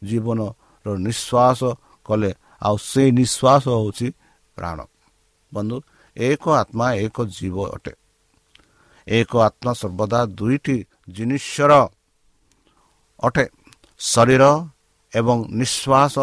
ଜୀବନର 0.03 0.87
ନିଶ୍ୱାସ 1.07 1.59
କଲେ 2.05 2.31
ଆଉ 2.61 2.75
ସେଇ 2.91 3.09
ନିଶ୍ୱାସ 3.11 3.63
ହେଉଛି 3.75 4.07
ପ୍ରାଣ। 4.55 4.79
ବନ୍ଧୁ 5.53 5.77
ଏକ 6.17 6.43
ଆତ୍ମା 6.61 6.87
ଏକ 7.05 7.17
ଜୀବ 7.37 7.55
ଅଟେ। 7.75 7.93
ଏକ 9.07 9.31
ଆତ୍ମା 9.37 9.71
ସର୍ବଦା 9.73 10.19
ଦୁଇଟି 10.37 10.77
ଜିନିଷର 11.09 11.71
ଅଟେ। 13.23 13.45
ଶରୀର 13.99 14.43
ଏବଂ 15.13 15.37
ନିଶ୍ୱାସ। 15.51 16.15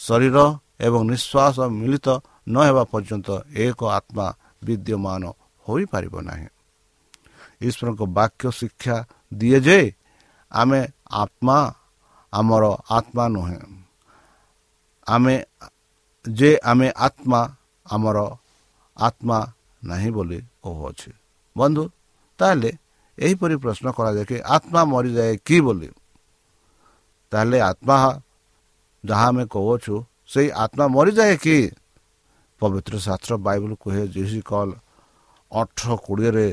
ଶରୀର 0.00 0.38
ଏବଂ 0.80 1.00
ନିଶ୍ୱାସ 1.10 1.56
ମିଳିତ 1.72 2.08
ନ 2.46 2.54
ହେବା 2.66 2.82
ପର୍ଯ୍ୟନ୍ତ 2.92 3.28
ଏକ 3.56 3.80
ଆତ୍ମା 3.98 4.26
ବିଦ୍ୟମାନ 4.66 5.22
ହୋଇପାରିବ 5.66 6.14
ନାହିଁ 6.20 6.48
ଈଶ୍ୱରଙ୍କ 7.60 8.02
ବାକ୍ୟ 8.10 8.44
ଶିକ୍ଷା 8.50 8.96
ଦିଏ 9.32 9.58
ଯେ 9.60 9.78
ଆମେ 10.52 10.80
ଆତ୍ମା 11.14 11.58
ଆମର 12.32 12.64
ଆତ୍ମା 12.90 13.24
ନୁହେଁ 13.28 13.58
ଆମେ 15.06 15.34
ଯେ 16.24 16.50
ଆମେ 16.62 16.88
ଆତ୍ମା 17.06 17.40
ଆମର 17.86 18.18
ଆତ୍ମା 18.96 19.38
ନାହିଁ 19.82 20.10
ବୋଲି 20.10 20.38
କହୁଅଛି 20.62 21.10
ବନ୍ଧୁ 21.56 21.82
ତାହେଲେ 22.38 22.70
ଏହିପରି 23.18 23.54
ପ୍ରଶ୍ନ 23.56 23.86
କରାଯାଏ 23.92 24.24
କି 24.24 24.36
ଆତ୍ମା 24.56 24.80
ମରିଯାଏ 24.84 25.34
କି 25.46 25.56
ବୋଲି 25.60 25.88
ତାହେଲେ 27.32 27.58
ଆତ୍ମା 27.62 27.96
ଯାହା 29.04 29.26
ଆମେ 29.28 29.44
କହୁଅଛୁ 29.46 29.94
ସେଇ 30.32 30.48
ଆତ୍ମା 30.64 30.84
ମରିଯାଏ 30.96 31.34
କି? 31.44 31.58
ପବିତ୍ର 32.60 32.94
ଶାସ୍ତ୍ର 33.06 33.32
ବାଇବଲ 33.46 33.72
କୁହେ 33.82 34.02
ଜିସି 34.14 34.40
କଲ 34.50 34.68
ଅଠର 35.52 35.90
କୋଡ଼ିଏରେ 36.06 36.48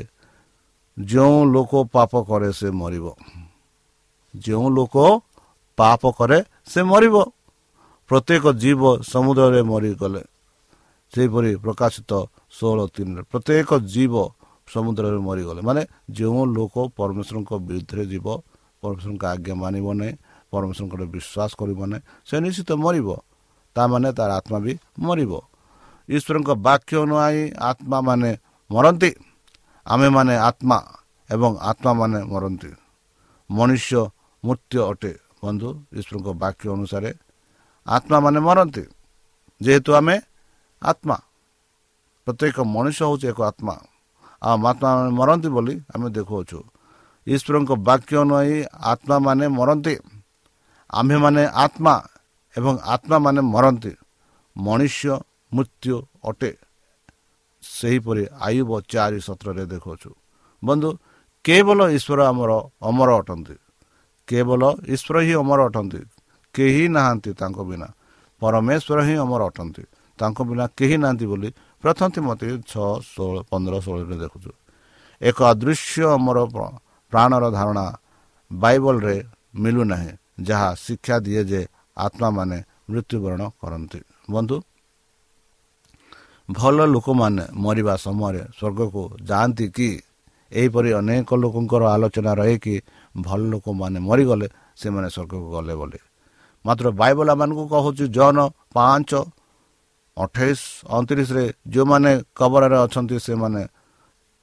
ଯେଉଁ 0.97 1.37
ଲୋକ 1.53 1.71
ପାପ 1.95 2.11
କରେ 2.29 2.49
ସେ 2.51 2.69
ମରିବ। 2.81 3.05
ଯେଉଁ 4.35 4.67
ଲୋକ 4.69 4.95
ପାପ 5.77 6.01
କରେ 6.17 6.39
ସେ 6.71 6.81
ମରିବ। 6.91 7.15
ପ୍ରତ୍ୟେକ 8.09 8.45
ଜୀବ 8.61 8.81
ସମୁଦ୍ରରେ 9.11 9.61
ମରିଗଲେ। 9.71 10.21
ସେହିପରି 11.13 11.51
ପ୍ରକାଶିତ 11.63 12.11
ଷୋହଳ 12.57 12.79
ତିନିରେ 12.95 13.21
ପ୍ରତ୍ୟେକ 13.31 13.69
ଜୀବ 13.93 14.13
ସମୁଦ୍ରରେ 14.67 15.19
ମରିଗଲେ। 15.29 15.61
ମାନେ 15.61 15.81
ଯେଉଁ 16.17 16.41
ଲୋକ 16.57 16.75
ପରମେଶ୍ୱରଙ୍କ 16.97 17.51
ବିରୁଦ୍ଧରେ 17.67 18.03
ଯିବ 18.11 18.27
ପରମେଶ୍ୱରଙ୍କ 18.81 19.23
ଆଜ୍ଞା 19.33 19.53
ମାନିବ 19.63 19.87
ନାହିଁ 19.99 20.13
ପରମେଶ୍ୱରଙ୍କର 20.51 21.01
ବିଶ୍ୱାସ 21.15 21.51
କରିବ 21.59 21.79
ନାହିଁ 21.91 22.03
ସେ 22.27 22.35
ନିଶ୍ଚିତ 22.43 22.71
ମରିବ। 22.85 23.07
ତାମାନେ 23.75 24.09
ତାର 24.17 24.29
ଆତ୍ମା 24.39 24.57
ବି 24.59 24.73
ମରିବ 24.99 25.31
ଈଶ୍ୱରଙ୍କ 26.09 26.49
ବାକ୍ୟ 26.59 26.93
ନୁଆଁ 27.09 27.37
ଆତ୍ମା 27.69 27.97
ମାନେ 28.07 28.31
ମରନ୍ତି 28.69 29.11
ଆମେମାନେ 29.85 30.35
ଆତ୍ମା 30.49 30.77
ଏବଂ 31.29 31.51
ଆତ୍ମା 31.69 31.91
ମାନେ 31.99 32.19
ମରନ୍ତି 32.31 32.71
ମନୁଷ୍ୟ 33.49 34.01
ମୃତ୍ୟୁ 34.43 34.79
ଅଟେ 34.83 35.11
ବନ୍ଧୁ 35.41 35.69
ଈଶ୍ୱରଙ୍କ 35.91 36.29
ବାକ୍ୟ 36.43 36.65
ଅନୁସାରେ 36.75 37.11
ଆତ୍ମା 37.87 38.17
ମାନେ 38.19 38.39
ମରନ୍ତି 38.39 38.83
ଯେହେତୁ 39.61 39.91
ଆମେ 39.93 40.15
ଆତ୍ମା 40.81 41.17
ପ୍ରତ୍ୟେକ 42.27 42.57
ମଣିଷ 42.67 42.99
ହେଉଛି 43.03 43.25
ଏକ 43.31 43.39
ଆତ୍ମା 43.51 43.75
ଆଉ 44.41 44.55
ଆତ୍ମା 44.63 44.89
ମାନେ 44.91 45.11
ମରନ୍ତି 45.11 45.49
ବୋଲି 45.49 45.75
ଆମେ 45.93 46.07
ଦେଖୁଅଛୁ 46.15 46.59
ଈଶ୍ୱରଙ୍କ 47.27 47.71
ବାକ୍ୟ 47.81 48.13
ନୁହେଁ 48.29 48.57
ଆତ୍ମା 48.83 49.15
ମାନେ 49.25 49.45
ମରନ୍ତି 49.49 49.93
ଆମ୍ଭେମାନେ 50.89 51.43
ଆତ୍ମା 51.55 51.93
ଏବଂ 52.57 52.73
ଆତ୍ମା 52.93 53.17
ମାନେ 53.25 53.41
ମରନ୍ତି। 53.53 53.93
ମଣିଷ 54.57 55.07
ମୃତ୍ୟୁ 55.53 55.95
ଅଟେ। 56.29 56.51
ସେହିପରି 57.63 58.23
ଆୟୁବ 58.47 58.71
ଚାରି 58.91 59.19
ସତ୍ରରେ 59.27 59.63
ଦେଖୁଅଛୁ। 59.65 60.11
ବନ୍ଧୁ 60.63 60.89
କେବଳ 61.45 61.79
ଈଶ୍ୱର 61.97 62.19
ଆମର 62.31 62.51
ଅମର 62.89 63.09
ଅଟନ୍ତି। 63.21 63.55
କେବଳ 64.27 64.61
ଈଶ୍ୱର 64.93 65.15
ହିଁ 65.25 65.33
ଅମର 65.41 65.59
ଅଟନ୍ତି। 65.69 66.01
କେହି 66.55 66.83
ନାହାନ୍ତି 66.95 67.31
ତାଙ୍କ 67.33 67.59
ବିନା। 67.69 67.87
ପରମେଶ୍ୱର 68.41 68.99
ହିଁ 69.07 69.15
ଅମର 69.23 69.41
ଅଟନ୍ତି। 69.49 69.83
ତାଙ୍କ 70.19 70.37
ବିନା 70.49 70.65
କେହି 70.77 70.95
ନାହାନ୍ତି 71.03 71.25
ବୋଲି 71.31 71.49
ପ୍ରଥମ 71.83 72.11
ମୋତେ 72.27 72.47
ଛଅ 72.71 72.87
ଷୋହଳ 73.11 73.37
ପନ୍ଦର 73.49 73.73
ଷୋହଳରେ 73.85 74.15
ଦେଖୁଛୁ। 74.23 74.51
ଏକ 75.21 75.37
ଅଦୃଶ୍ୟ 75.53 76.03
ଅମର 76.17 76.37
ପ୍ରାଣର 77.11 77.43
ଧାରଣା 77.57 77.85
ବାଇବଲରେ 78.51 79.15
ମିଳୁନାହିଁ। 79.55 80.11
ଯାହା 80.41 80.69
ଶିକ୍ଷା 80.85 81.15
ଦିଏ 81.25 81.43
ଯେ 81.51 81.61
ଆତ୍ମାମାନେ 82.05 82.57
ମୃତ୍ୟୁବରଣ 82.89 83.41
କରନ୍ତି 83.61 83.99
ବନ୍ଧୁ 84.31 84.55
ଭଲ 86.49 86.77
ଲୋକମାନେ 86.85 87.43
ମରିବା 87.63 87.93
ସମୟରେ 88.05 88.41
ସ୍ୱର୍ଗକୁ 88.57 89.01
ଯାଆନ୍ତି 89.29 89.65
କି? 89.77 89.89
ଏହିପରି 90.51 90.89
ଅନେକ 90.99 91.29
ଲୋକଙ୍କର 91.43 91.83
ଆଲୋଚନା 91.95 92.31
ରହେ 92.39 92.55
କି 92.65 92.75
ଭଲ 93.15 93.41
ଲୋକମାନେ 93.53 93.97
ମରିଗଲେ 94.09 94.47
ସେମାନେ 94.81 95.07
ସ୍ୱର୍ଗକୁ 95.15 95.47
ଗଲେ 95.55 95.73
ବୋଲି। 95.79 95.99
ମାତ୍ର 96.65 96.85
ବାଇବଲ 97.01 97.29
ମାନଙ୍କୁ 97.41 97.63
କହୁଛି 97.73 98.05
ଜନ 98.17 98.37
ପାଞ୍ଚ 98.75 99.11
ଅଠେଇଶ 100.17 100.61
ଅଣତିରିଶରେ 100.95 101.43
ଯେଉଁମାନେ 101.73 102.11
କବରରେ 102.35 102.77
ଅଛନ୍ତି 102.85 103.17
ସେମାନେ 103.27 103.61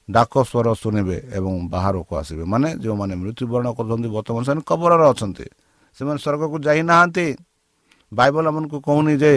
ଡାକ 0.08 0.32
ସ୍ୱର 0.50 0.66
ଶୁଣିବେ 0.82 1.16
ଏବଂ 1.36 1.52
ବାହାରକୁ 1.74 2.12
ଆସିବେ। 2.20 2.44
ମାନେ 2.52 2.68
ଯେଉଁମାନେ 2.82 3.14
ମୃତ୍ୟୁବରଣ 3.22 3.66
କରୁଛନ୍ତି 3.76 4.08
ବର୍ତ୍ତମାନ 4.16 4.42
ସେମାନେ 4.46 4.62
କବରରେ 4.70 5.06
ଅଛନ୍ତି। 5.12 5.46
ସେମାନେ 5.96 6.18
ସ୍ୱର୍ଗକୁ 6.24 6.56
ଯାଇନାହାନ୍ତି 6.66 7.26
ବାଇବଲ 8.12 8.44
ଆମକୁ 8.50 8.76
କହୁନି 8.86 9.14
ଯେ 9.22 9.32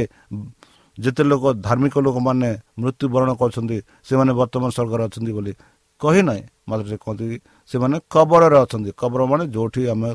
ଯେତେ 0.97 1.23
ଲୋକ 1.31 1.43
ଧାର୍ମିକ 1.65 1.95
ଲୋକମାନେ 2.05 2.49
ମୃତ୍ୟୁବରଣ 2.81 3.29
କରୁଛନ୍ତି 3.41 3.77
ସେମାନେ 4.07 4.31
ବର୍ତ୍ତମାନ 4.39 4.69
ସ୍ୱର୍ଗରେ 4.75 5.03
ଅଛନ୍ତି 5.07 5.31
ବୋଲି। 5.37 5.53
କହି 6.01 6.21
ନାହିଁ। 6.27 6.43
ମାତ୍ର 6.69 6.85
ସେ 6.91 6.97
କହନ୍ତି 7.03 7.25
ସେମାନେ 7.71 7.95
କବରରେ 8.09 8.57
ଅଛନ୍ତି। 8.65 8.91
କବର 9.01 9.21
ମାନେ 9.31 9.43
ଯେଉଁଠି 9.55 9.81
ଆମେ 9.93 10.11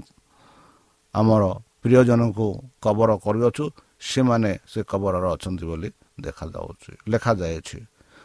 ଆମର 1.15 1.43
ପ୍ରିୟଜନଙ୍କୁ 1.83 2.47
କବର 2.85 3.11
କରିଅଛୁ 3.25 3.65
ସେମାନେ 4.03 4.51
ସେ 4.73 4.81
କବରରେ 4.91 5.29
ଅଛନ୍ତି 5.35 5.65
ବୋଲି 5.71 5.89
ଦେଖାଯାଉଛି 6.25 6.91
ଲେଖାଯାଇଛି 7.13 7.79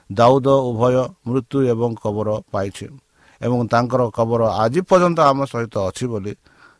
ଦାଉଦ 0.09 0.47
ଉଭୟ 0.69 0.95
ମୃତ୍ୟୁ 1.27 1.57
ଏବଂ 1.73 1.91
କବର 2.03 2.29
ପାଇଛି 2.53 2.85
ଏବଂ 3.41 3.59
ତାଙ୍କର 3.73 4.01
କବର 4.17 4.41
ଆଜି 4.63 4.81
ପର୍ଯ୍ୟନ୍ତ 4.89 5.19
ଆମ 5.31 5.39
ସହିତ 5.51 5.75
ଅଛି 5.89 6.05
ବୋଲି 6.11 6.33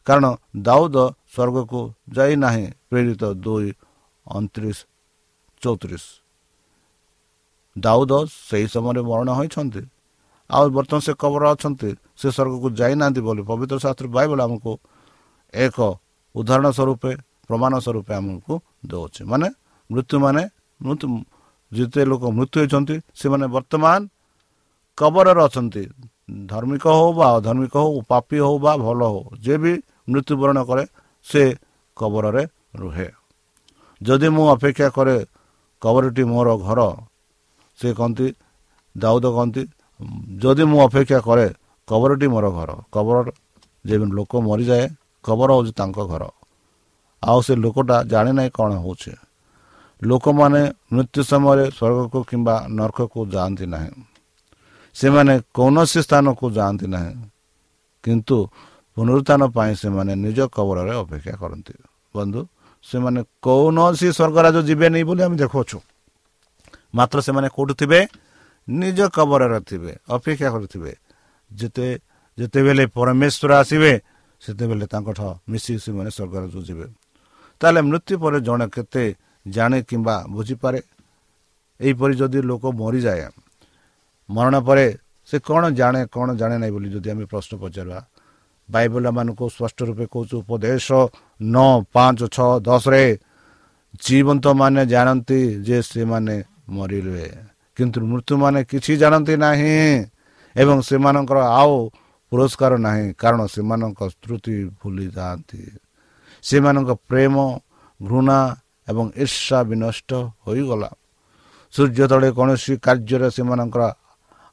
କାରଣ 0.09 0.25
ଦାଉଦ 0.67 0.97
ସ୍ୱର୍ଗକୁ 1.33 1.79
ଯାଇନାହିଁ 2.17 2.65
ପ୍ରେରିତ 2.89 3.23
ଦୁଇ 3.45 3.67
ଅଣତିରିଶ 4.25 4.77
ଚଉତିରିଶ। 5.61 6.05
ଦାଉଦ 7.75 8.11
ସେହି 8.49 8.67
ସମୟରେ 8.73 9.01
ମରଣ 9.09 9.29
ହୋଇଛନ୍ତି। 9.39 9.83
ଆଉ 10.49 10.65
ବର୍ତ୍ତମାନ 10.75 11.01
ସେ 11.07 11.13
କବର 11.21 11.43
ଅଛନ୍ତି। 11.53 11.89
ସେ 12.19 12.27
ସ୍ୱର୍ଗକୁ 12.35 12.67
ଯାଇନାହାନ୍ତି 12.79 13.21
ବୋଲି 13.27 13.41
ପବିତ୍ର 13.49 13.77
ଶାସ୍ତ୍ର 13.85 14.05
ବାଇବଲ 14.15 14.39
ଆମକୁ 14.47 14.71
ଏକ 15.53 15.77
ଉଦାହରଣ 16.35 16.67
ସ୍ୱରୂପେ 16.77 17.11
ପ୍ରମାଣ 17.49 17.73
ସ୍ୱରୂପେ 17.85 18.13
ଆମକୁ 18.19 18.53
ଦେଉଛି। 18.91 19.21
ମାନେ 19.31 19.47
ମୃତ୍ୟୁମାନେ 19.89 20.43
ମୃତ୍ୟୁ 20.79 21.07
ଯେତେ 21.71 22.01
ଲୋକ 22.11 22.23
ମୃତ୍ୟୁ 22.37 22.57
ହୋଇଛନ୍ତି 22.61 22.95
ସେମାନେ 23.19 23.45
ବର୍ତ୍ତମାନ 23.55 23.99
କବରରେ 24.97 25.41
ଅଛନ୍ତି। 25.47 25.83
ଧାର୍ମିକ 26.51 26.85
ହଉ 26.97 27.09
ବା 27.17 27.25
ଅଧାର୍ମିକ 27.37 27.73
ହଉ 27.83 27.97
ପାପି 28.11 28.37
ହଉ 28.45 28.55
ବା 28.65 28.71
ଭଲ 28.85 28.99
ହଉ 29.13 29.23
ଯିଏ 29.43 29.57
ବି 29.63 29.73
ମୃତ୍ୟୁବରଣ 30.11 30.57
କରେ 30.69 30.83
ସେ 31.27 31.43
କବରରେ 31.97 32.43
ରୁହେ 32.75 33.07
ଯଦି 34.01 34.27
ମୁଁ 34.29 34.45
ଅପେକ୍ଷା 34.55 34.87
କରେ 34.89 35.15
କବରଟି 35.81 36.23
ମୋର 36.23 36.49
ଘର 36.59 36.79
ସେ 37.79 37.89
କହନ୍ତି 37.93 38.27
ଦାଉଦ 38.95 39.25
କହନ୍ତି 39.35 39.63
ଯଦି 40.39 40.63
ମୁଁ 40.71 40.79
ଅପେକ୍ଷା 40.87 41.19
କରେ 41.19 41.47
କବରଟି 41.87 42.27
ମୋର 42.33 42.45
ଘର 42.51 42.71
କବର 42.91 43.17
ଯେ 43.85 43.95
ଲୋକ 44.09 44.31
ମରିଯାଏ 44.41 44.85
କବର 45.25 45.49
ହେଉଛି 45.55 45.71
ତାଙ୍କ 45.79 45.99
ଘର 46.11 46.23
ଆଉ 47.23 47.39
ସେ 47.41 47.53
ଲୋକଟା 47.55 47.97
ଜାଣିନାହିଁ 48.11 48.49
କ'ଣ 48.55 48.71
ହେଉଛି 48.77 49.13
ଲୋକମାନେ 50.01 50.61
ମୃତ୍ୟୁ 50.91 51.21
ସମୟରେ 51.23 51.65
ସ୍ୱର୍ଗକୁ 51.69 52.19
କିମ୍ବା 52.29 52.55
ନର୍କକୁ 52.71 53.19
ଯାଆନ୍ତି 53.27 53.65
ନାହିଁ 53.65 53.91
ସେମାନେ 54.95 55.33
କୌଣସି 55.53 55.99
ସ୍ଥାନକୁ 56.05 56.45
ଯାଆନ୍ତି 56.49 56.87
ନାହିଁ 56.87 57.13
କିନ୍ତୁ 58.03 58.37
ପୁନରୁତ୍ଥାନ 58.99 59.41
ପାଇଁ 59.55 59.73
ସେମାନେ 59.81 60.13
ନିଜ 60.25 60.39
କବରରେ 60.51 60.93
ଅପେକ୍ଷା 61.03 61.35
କରନ୍ତି। 61.39 61.73
ବନ୍ଧୁ 62.15 62.41
ସେମାନେ 62.83 63.19
କୌଣସି 63.45 64.07
ସ୍ୱର୍ଗରାଜ 64.11 64.57
ଯିବେନି 64.69 64.99
ବୋଲି 65.07 65.21
ଆମେ 65.23 65.37
ଦେଖୁଅଛୁ। 65.39 65.77
ମାତ୍ର 66.95 67.17
ସେମାନେ 67.27 67.47
କେଉଁଠି 67.55 67.73
ଥିବେ? 67.79 67.99
ନିଜ 68.67 68.99
କବରରେ 69.15 69.59
ଥିବେ 69.69 69.93
ଅପେକ୍ଷା 70.15 70.47
କରୁଥିବେ। 70.53 70.93
ଯେତେ 71.49 71.87
ଯେତେବେଳେ 72.37 72.83
ପରମେଶ୍ୱର 72.95 73.51
ଆସିବେ 73.61 73.93
ସେତେବେଳେ 74.41 74.85
ତାଙ୍କଠୁ 74.93 75.27
ମିଶି 75.51 75.73
ସେମାନେ 75.85 76.09
ସ୍ୱର୍ଗରାଜ 76.17 76.55
ଯିବେ। 76.67 76.85
ତାହେଲେ 77.61 77.81
ମୃତ୍ୟୁ 77.87 78.15
ପରେ 78.23 78.37
ଜଣେ 78.47 78.65
କେତେ 78.75 79.03
ଜାଣେ 79.45 79.79
କିମ୍ବା 79.89 80.15
ବୁଝିପାରେ? 80.35 80.79
ଏହିପରି 81.79 82.13
ଯଦି 82.19 82.39
ଲୋକ 82.49 82.63
ମରିଯାଏ 82.81 83.27
ମରଣ 84.29 84.55
ପରେ 84.67 84.85
ସେ 85.29 85.35
କ'ଣ 85.39 85.63
ଜାଣେ 85.79 86.01
କ'ଣ 86.11 86.27
ଜାଣେ 86.41 86.55
ନାହିଁ 86.61 86.73
ବୋଲି 86.75 86.87
ଯଦି 86.95 87.07
ଆମେ 87.13 87.25
ପ୍ରଶ୍ନ 87.31 87.51
ପଚାରିବା 87.63 87.99
ବାଇବଲ 88.69 89.05
ମାନଙ୍କୁ 89.17 89.45
ସ୍ପଷ୍ଟ 89.49 89.77
ରୂପେ 89.89 90.05
କହୁଛୁ 90.13 90.35
ଉପଦେଶ 90.41 90.87
ନଅ 91.53 91.71
ପାଞ୍ଚ 91.93 92.19
ଛଅ 92.35 92.49
ଦଶରେ 92.67 93.03
ଜୀବନ୍ତ 94.03 94.45
ମାନେ 94.61 94.81
ଜାଣନ୍ତି 94.85 95.39
ଯେ 95.65 95.77
ସେମାନେ 95.81 96.35
ମରିଲେ 96.69 97.27
କିନ୍ତୁ 97.77 97.97
ମୃତ୍ୟୁମାନେ 98.11 98.59
କିଛି 98.71 98.93
ଜାଣନ୍ତି 99.01 99.35
ନାହିଁ 99.43 99.75
ଏବଂ 100.55 100.77
ସେମାନଙ୍କର 100.89 101.39
ଆଉ 101.59 101.75
ପୁରସ୍କାର 102.31 102.73
ନାହିଁ 102.85 103.05
କାରଣ 103.21 103.41
ସେମାନଙ୍କ 103.55 103.99
ସ୍ମୃତି 104.13 104.55
ଭୁଲି 104.79 105.05
ଯାଆନ୍ତି 105.15 105.61
ସେମାନଙ୍କ 106.43 106.89
ପ୍ରେମ 107.09 107.35
ଘୃଣା 107.99 108.39
ଏବଂ 108.87 109.05
ଈର୍ଷା 109.15 109.59
ବିନଷ୍ଟ 109.63 110.11
ହୋଇଗଲା। 110.45 110.89
ସୂର୍ଯ୍ୟ 111.73 112.05
ତଳେ 112.11 112.29
କୌଣସି 112.37 112.73
କାର୍ଯ୍ୟରେ 112.85 113.29
ସେମାନଙ୍କର 113.37 113.83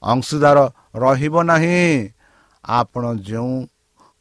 ଅଂଶୀଦାର 0.03 0.59
ରହିବ 0.95 1.35
ନାହିଁ। 1.43 1.83
ଆପଣ 2.65 3.05
ଯେଉଁ 3.29 3.55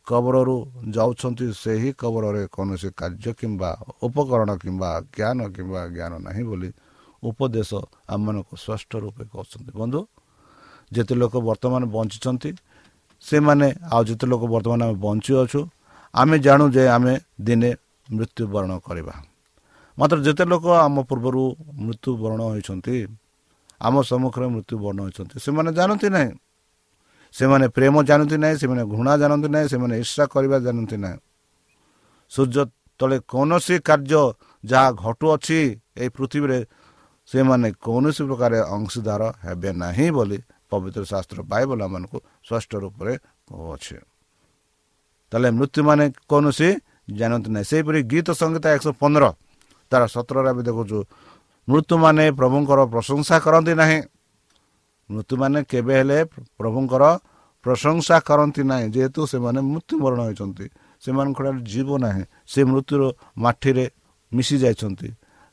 କବରରୁ 0.10 0.56
ଯାଉଛନ୍ତି 0.96 1.46
ସେହି 1.64 1.90
କବରରେ 2.02 2.42
କୌଣସି 2.56 2.90
କାର୍ଯ୍ୟ 3.00 3.32
କିମ୍ବା 3.40 3.70
ଉପକରଣ 4.06 4.50
କିମ୍ବା 4.64 4.90
ଜ୍ଞାନ 5.16 5.40
କିମ୍ବା 5.56 5.82
ଜ୍ଞାନ 5.96 6.14
ନାହିଁ 6.26 6.44
ବୋଲି 6.50 6.70
ଉପଦେଶ 7.24 7.70
ଆମମାନଙ୍କୁ 8.14 8.56
ସ୍ପଷ୍ଟ 8.64 8.92
ରୂପେ 9.04 9.24
କହୁଛନ୍ତି। 9.34 9.72
ବନ୍ଧୁ 9.82 10.00
ଯେତେ 10.92 11.14
ଲୋକ 11.22 11.34
ବର୍ତ୍ତମାନ 11.50 11.82
ବଞ୍ଚିଛନ୍ତି 11.96 12.50
ସେମାନେ 13.24 13.68
ଆଉ 13.94 14.02
ଯେତେ 14.10 14.26
ଲୋକ 14.32 14.44
ବର୍ତ୍ତମାନ 14.54 14.82
ଆମେ 14.86 14.96
ବଞ୍ଚିଅଛୁ 15.06 15.60
ଆମେ 16.14 16.36
ଜାଣୁ 16.46 16.66
ଯେ 16.76 16.84
ଆମେ 16.96 17.14
ଦିନେ 17.48 17.70
ମୃତ୍ୟୁବରଣ 18.08 18.72
କରିବା। 18.88 19.16
ମାତ୍ର 19.98 20.18
ଯେତେ 20.28 20.44
ଲୋକ 20.52 20.66
ଆମ 20.86 20.96
ପୂର୍ବରୁ 21.10 21.44
ମୃତ୍ୟୁବରଣ 21.86 22.40
ହୋଇଛନ୍ତି 22.52 22.96
ଆମ 23.82 23.96
ସମ୍ମୁଖରେ 24.10 24.46
ମୃତ୍ୟୁବରଣ 24.56 24.98
ହୋଇଛନ୍ତି 25.06 25.36
ସେମାନେ 25.46 25.70
ଜାଣନ୍ତି 25.80 26.08
ନାହିଁ 26.16 26.30
ସେମାନେ 27.36 27.66
ପ୍ରେମ 27.76 27.96
ଜାଣନ୍ତି 28.10 28.38
ନାହିଁ 28.44 28.56
ସେମାନେ 28.62 28.84
ଘୃଣା 28.94 29.14
ଜାଣନ୍ତି 29.22 29.50
ନାହିଁ 29.54 29.68
ସେମାନେ 29.74 29.96
ଇର୍ଷା 30.04 30.24
କରିବା 30.34 30.58
ଜାଣନ୍ତି 30.66 30.98
ନାହିଁ। 31.04 31.18
ସୂର୍ଯ୍ୟ 32.32 32.64
ତଳେ 33.00 33.18
କୌଣସି 33.28 33.76
କାର୍ଯ୍ୟ 33.88 34.24
ଯାହା 34.64 34.90
ଘଟୁଅଛି 35.04 35.60
ଏହି 36.02 36.10
ପୃଥିବୀରେ 36.16 36.60
ସେମାନେ 37.30 37.68
କୌଣସି 37.86 38.22
ପ୍ରକାର 38.30 38.54
ଅଂଶୀଦାର 38.76 39.22
ହେବେ 39.46 39.70
ନାହିଁ 39.84 40.08
ବୋଲି 40.18 40.38
ପବିତ୍ର 40.72 41.02
ଶାସ୍ତ୍ର 41.12 41.40
ବାଇବଲ 41.52 41.80
ଆମମାନଙ୍କୁ 41.88 42.18
ସ୍ପଷ୍ଟ 42.48 42.72
ରୂପରେ 42.84 43.14
କହୁଅଛି। 43.50 43.96
ତାହେଲେ 45.32 45.50
ମୃତ୍ୟୁମାନେ 45.60 46.06
କୌଣସି 46.32 46.70
ଜାଣନ୍ତି 47.20 47.50
ନାହିଁ। 47.56 47.68
ସେହିପରି 47.72 48.00
ଗୀତ 48.12 48.28
ସଂଗୀତ 48.42 48.66
ଏକଶହ 48.76 48.94
ପନ୍ଦର 49.02 49.24
ତାର 49.92 50.02
ସତରରେ 50.08 50.50
ଆମେ 50.52 50.64
ଦେଖୁଛୁ। 50.70 51.00
ମୃତ୍ୟୁମାନେ 51.68 52.24
ପ୍ରଭୁଙ୍କର 52.40 52.80
ପ୍ରଶଂସା 52.94 53.36
କରନ୍ତି 53.46 53.74
ନାହିଁ। 53.82 54.00
ମୃତ୍ୟୁମାନେ 55.10 55.60
କେବେ 55.70 55.94
ହେଲେ 55.96 56.20
ପ୍ରଭୁଙ୍କର 56.60 57.04
ପ୍ରଶଂସା 57.66 58.18
କରନ୍ତି 58.28 58.62
ନାହିଁ 58.70 58.88
ଯେହେତୁ 58.94 59.20
ସେମାନେ 59.26 59.60
ମୃତ୍ୟୁବରଣ 59.66 60.20
ହୋଇଛନ୍ତି 60.22 60.66
ସେମାନଙ୍କର 61.04 61.48
ଜୀବ 61.66 61.90
ନାହିଁ 61.98 62.24
ସେ 62.46 62.60
ମୃତ୍ୟୁର 62.66 63.02
ମାଠିରେ 63.38 63.86
ମିଶି 64.32 64.56
ଯାଇଛନ୍ତି 64.64 65.10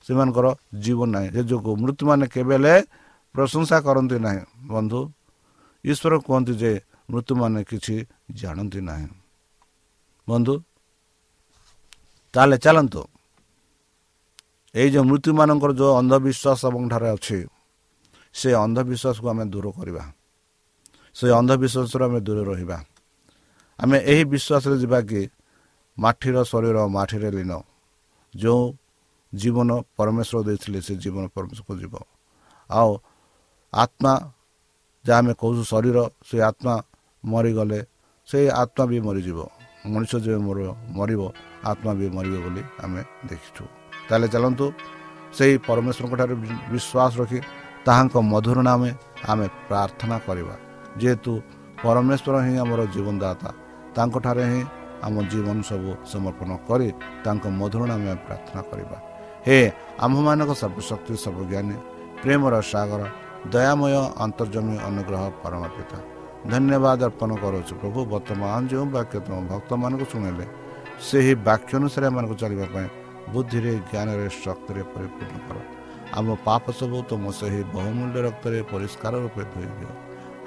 ସେମାନଙ୍କର 0.06 0.46
ଜୀବ 0.84 1.00
ନାହିଁ 1.14 1.28
ସେ 1.34 1.40
ଯୋଗୁଁ 1.50 1.74
ମୃତ୍ୟୁମାନେ 1.82 2.24
କେବେ 2.34 2.54
ହେଲେ 2.56 2.74
ପ୍ରଶଂସା 3.34 3.76
କରନ୍ତି 3.86 4.16
ନାହିଁ 4.18 4.42
ବନ୍ଧୁ 4.68 5.00
ଈଶ୍ୱର 5.84 6.12
କୁହନ୍ତି 6.26 6.52
ଯେ 6.54 6.72
ମୃତ୍ୟୁମାନେ 7.08 7.60
କିଛି 7.64 7.96
ଜାଣନ୍ତି 8.32 8.80
ନାହିଁ 8.88 9.08
ବନ୍ଧୁ 10.28 10.54
ତାହେଲେ 12.34 12.56
ଚାଲନ୍ତୁ 12.64 13.02
ଏଇ 14.74 14.88
ଯେଉଁ 14.92 15.04
ମୃତ୍ୟୁମାନଙ୍କର 15.04 15.70
ଯେଉଁ 15.72 15.92
ଅନ୍ଧବିଶ୍ୱାସ 16.00 16.60
ଏବଂ 16.68 16.82
ଠାରେ 16.88 17.08
ଅଛି 17.16 17.38
ସେ 18.34 18.48
ଅନ୍ଧବିଶ୍ୱାସକୁ 18.64 19.26
ଆମେ 19.32 19.44
ଦୂର 19.52 19.66
କରିବା। 19.78 20.04
ସେ 21.16 21.26
ଅନ୍ଧବିଶ୍ୱାସରୁ 21.40 22.02
ଆମେ 22.08 22.20
ଦୂର 22.26 22.38
ରହିବା। 22.50 22.78
ଆମେ 23.78 23.96
ଏହି 24.12 24.24
ବିଶ୍ୱାସରେ 24.32 24.76
ଯିବା 24.82 24.98
କି 25.08 25.20
ମାଠିର 25.98 26.36
ଶରୀର 26.50 26.78
ମାଠିରେ 26.96 27.30
ଲୀନ। 27.36 27.52
ଯେଉଁ 28.34 28.64
ଜୀବନ 29.32 29.70
ପରମେଶ୍ୱର 29.96 30.38
ଦେଇଥିଲେ 30.48 30.78
ସେ 30.86 30.92
ଜୀବନ 31.02 31.24
ପରମେଶ୍ୱରକୁ 31.34 31.72
ଯିବ। 31.82 31.94
ଆଉ 32.70 32.90
ଆତ୍ମା 33.72 34.12
ଯାହା 35.04 35.18
ଆମେ 35.22 35.32
କହୁଛୁ 35.40 35.62
ଶରୀର 35.72 35.98
ସେ 36.28 36.36
ଆତ୍ମା 36.50 36.74
ମରିଗଲେ 37.24 37.80
ସେଇ 38.28 38.46
ଆତ୍ମା 38.62 38.84
ବି 38.90 38.98
ମରିଯିବ। 39.06 39.38
ମଣିଷ 39.92 40.12
ଯେବେ 40.24 40.38
ମରିବ 40.98 41.20
ଆତ୍ମା 41.70 41.92
ବି 41.98 42.06
ମରିବ 42.16 42.36
ବୋଲି 42.44 42.62
ଆମେ 42.84 43.00
ଦେଖିଛୁ। 43.28 43.64
ତାହେଲେ 44.08 44.26
ଚାଲନ୍ତୁ 44.34 44.66
ସେହି 45.36 45.54
ପରମେଶ୍ୱରଙ୍କ 45.68 46.14
ଠାରେ 46.20 46.34
ବିଶ୍ୱାସ 46.72 47.12
ରଖି 47.20 47.38
ତାହାଙ୍କ 47.86 48.14
ମଧୁର 48.32 48.58
ନାମେ 48.68 48.90
ଆମେ 49.32 49.46
ପ୍ରାର୍ଥନା 49.68 50.16
କରିବା। 50.26 50.54
ଯେହେତୁ 51.00 51.32
ପରମେଶ୍ୱର 51.82 52.34
ହିଁ 52.46 52.54
ଆମର 52.64 52.80
ଜୀବନଦାତା 52.94 53.50
ତାଙ୍କଠାରେ 53.96 54.44
ହିଁ 54.52 54.62
ଆମ 55.06 55.14
ଜୀବନ 55.30 55.56
ସବୁ 55.70 55.90
ସମର୍ପଣ 56.12 56.50
କରି 56.68 56.88
ତାଙ୍କ 57.24 57.44
ମଧୁର 57.60 57.82
ନାମେ 57.90 58.06
ଆମେ 58.12 58.20
ପ୍ରାର୍ଥନା 58.26 58.60
କରିବା। 58.70 58.96
ହେ 59.46 59.58
ଆମ୍ଭମାନଙ୍କ 60.04 60.52
ସର୍ବଶକ୍ତି 60.62 61.14
ସର୍ବଜ୍ଞାନୀ 61.24 61.76
ପ୍ରେମର 62.22 62.54
ସାଗର 62.72 63.02
ଦୟାମୟ 63.54 63.94
ଅନ୍ତର୍ଜମୀ 64.24 64.76
ଅନୁଗ୍ରହ 64.88 65.22
ପରମ 65.42 65.62
ପିତା 65.74 65.98
ଧନ୍ୟବାଦ 66.52 66.98
ଅର୍ପଣ 67.08 67.30
କରୁଛୁ 67.42 67.72
ପ୍ରଭୁ 67.82 68.00
ବର୍ତ୍ତମାନ 68.12 68.60
ଯେଉଁ 68.70 68.86
ବାକ୍ୟ 68.96 69.16
ତୁମ 69.26 69.36
ଭକ୍ତମାନଙ୍କୁ 69.50 70.04
ଶୁଣିଲେ 70.12 70.46
ସେହି 71.08 71.32
ବାକ୍ୟ 71.48 71.70
ଅନୁସାରେ 71.78 72.04
ଏମାନଙ୍କୁ 72.10 72.34
ଚାଲିବା 72.42 72.66
ପାଇଁ 72.74 72.88
ବୁଦ୍ଧିରେ 73.32 73.72
ଜ୍ଞାନରେ 73.90 74.26
ଶକ୍ତିରେ 74.44 74.82
ପରିପୂର୍ଣ୍ଣ 74.92 75.36
କର। 75.46 75.56
ଆମ 76.18 76.28
ପାପ 76.46 76.64
ସବୁ 76.78 76.98
ତୁମ 77.10 77.24
ସେହି 77.40 77.60
ବହୁମୂଲ୍ୟ 77.74 78.18
ରକ୍ତରେ 78.26 78.58
ପରିଷ୍କାର 78.72 79.14
ରୂପେ 79.24 79.42
ଧୋଇଦିଅ। 79.52 79.90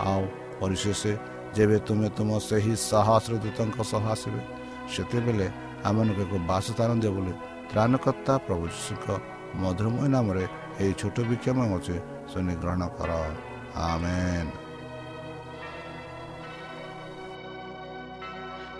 ଆଉ 0.10 0.24
ପରିଶେଷ 0.60 1.02
ଯେବେ 1.56 1.78
ତୁମେ 1.88 2.08
ତୁମ 2.18 2.30
ସେହି 2.50 2.74
ସାହସ 2.90 3.26
ଦୂତଙ୍କ 3.44 3.78
ସହ 3.92 4.04
ଆସିବେ 4.14 4.42
ସେତେବେଳେ 4.94 5.48
ଆମମାନଙ୍କୁ 5.88 6.22
ଏକ 6.26 6.34
ବାସସ୍ଥାନ 6.50 6.90
ଦିଅ 7.02 7.12
ବୋଲି 7.16 7.34
ତ୍ରାଣକର୍ତ୍ତା 7.70 8.34
ପ୍ରଭୁ 8.46 8.64
ଶିଶୁଙ୍କ 8.76 9.08
ମଧୁରମୟ 9.62 10.08
ନାମରେ 10.16 10.46
ଏହି 10.82 10.94
ଛୋଟ 11.00 11.18
ବିକ୍ଷମ 11.30 11.58
ଅଛି 11.78 11.96
ଶୁଣି 12.32 12.54
ଗ୍ରହଣ 12.62 12.84
କର। 12.98 13.12
ଆମେନ୍। 13.90 14.52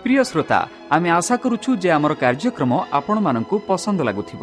ପ୍ରିୟ 0.02 0.22
ଶ୍ରୋତା 0.30 0.58
ଆମେ 0.94 1.08
ଆଶା 1.18 1.36
କରୁଛୁ 1.42 1.70
ଯେ 1.82 1.90
ଆମର 1.96 2.12
କାର୍ଯ୍ୟକ୍ରମ 2.22 2.72
ଆପଣମାନଙ୍କୁ 2.98 3.56
ପସନ୍ଦ 3.68 4.00
ଲାଗୁଥିବ। 4.08 4.42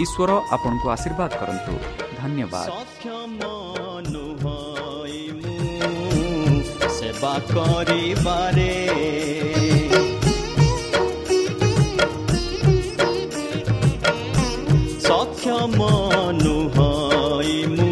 ईश्वर 0.00 0.30
आपणको 0.52 0.88
आशीर्वाद 0.88 1.32
गरु 1.40 1.76
धन्यवाद 2.20 2.68
সেবা 6.98 7.34
করিবারে 7.54 8.74
সক্ষম 15.06 15.78
নুহই 16.44 17.54
মু 17.76 17.90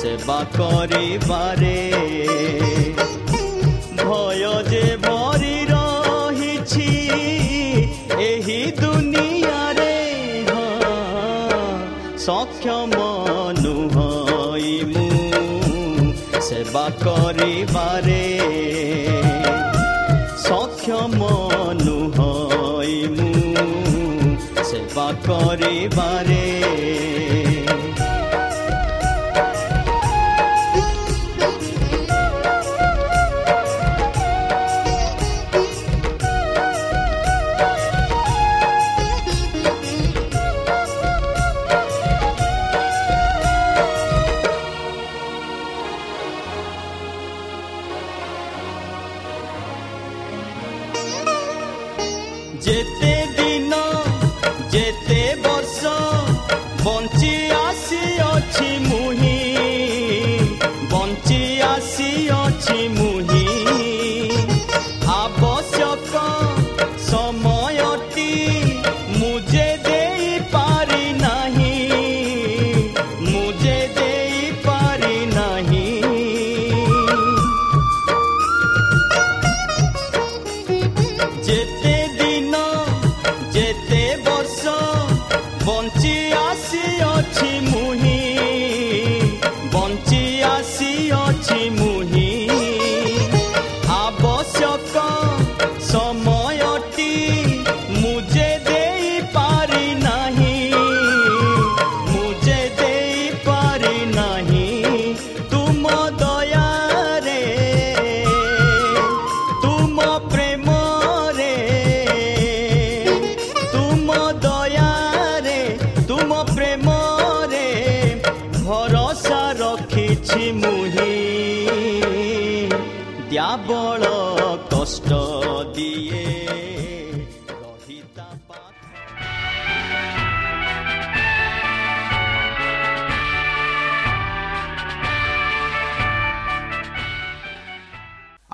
সেবা 0.00 0.40
করিবারে 0.58 1.78
କରିବାରେ 17.58 18.17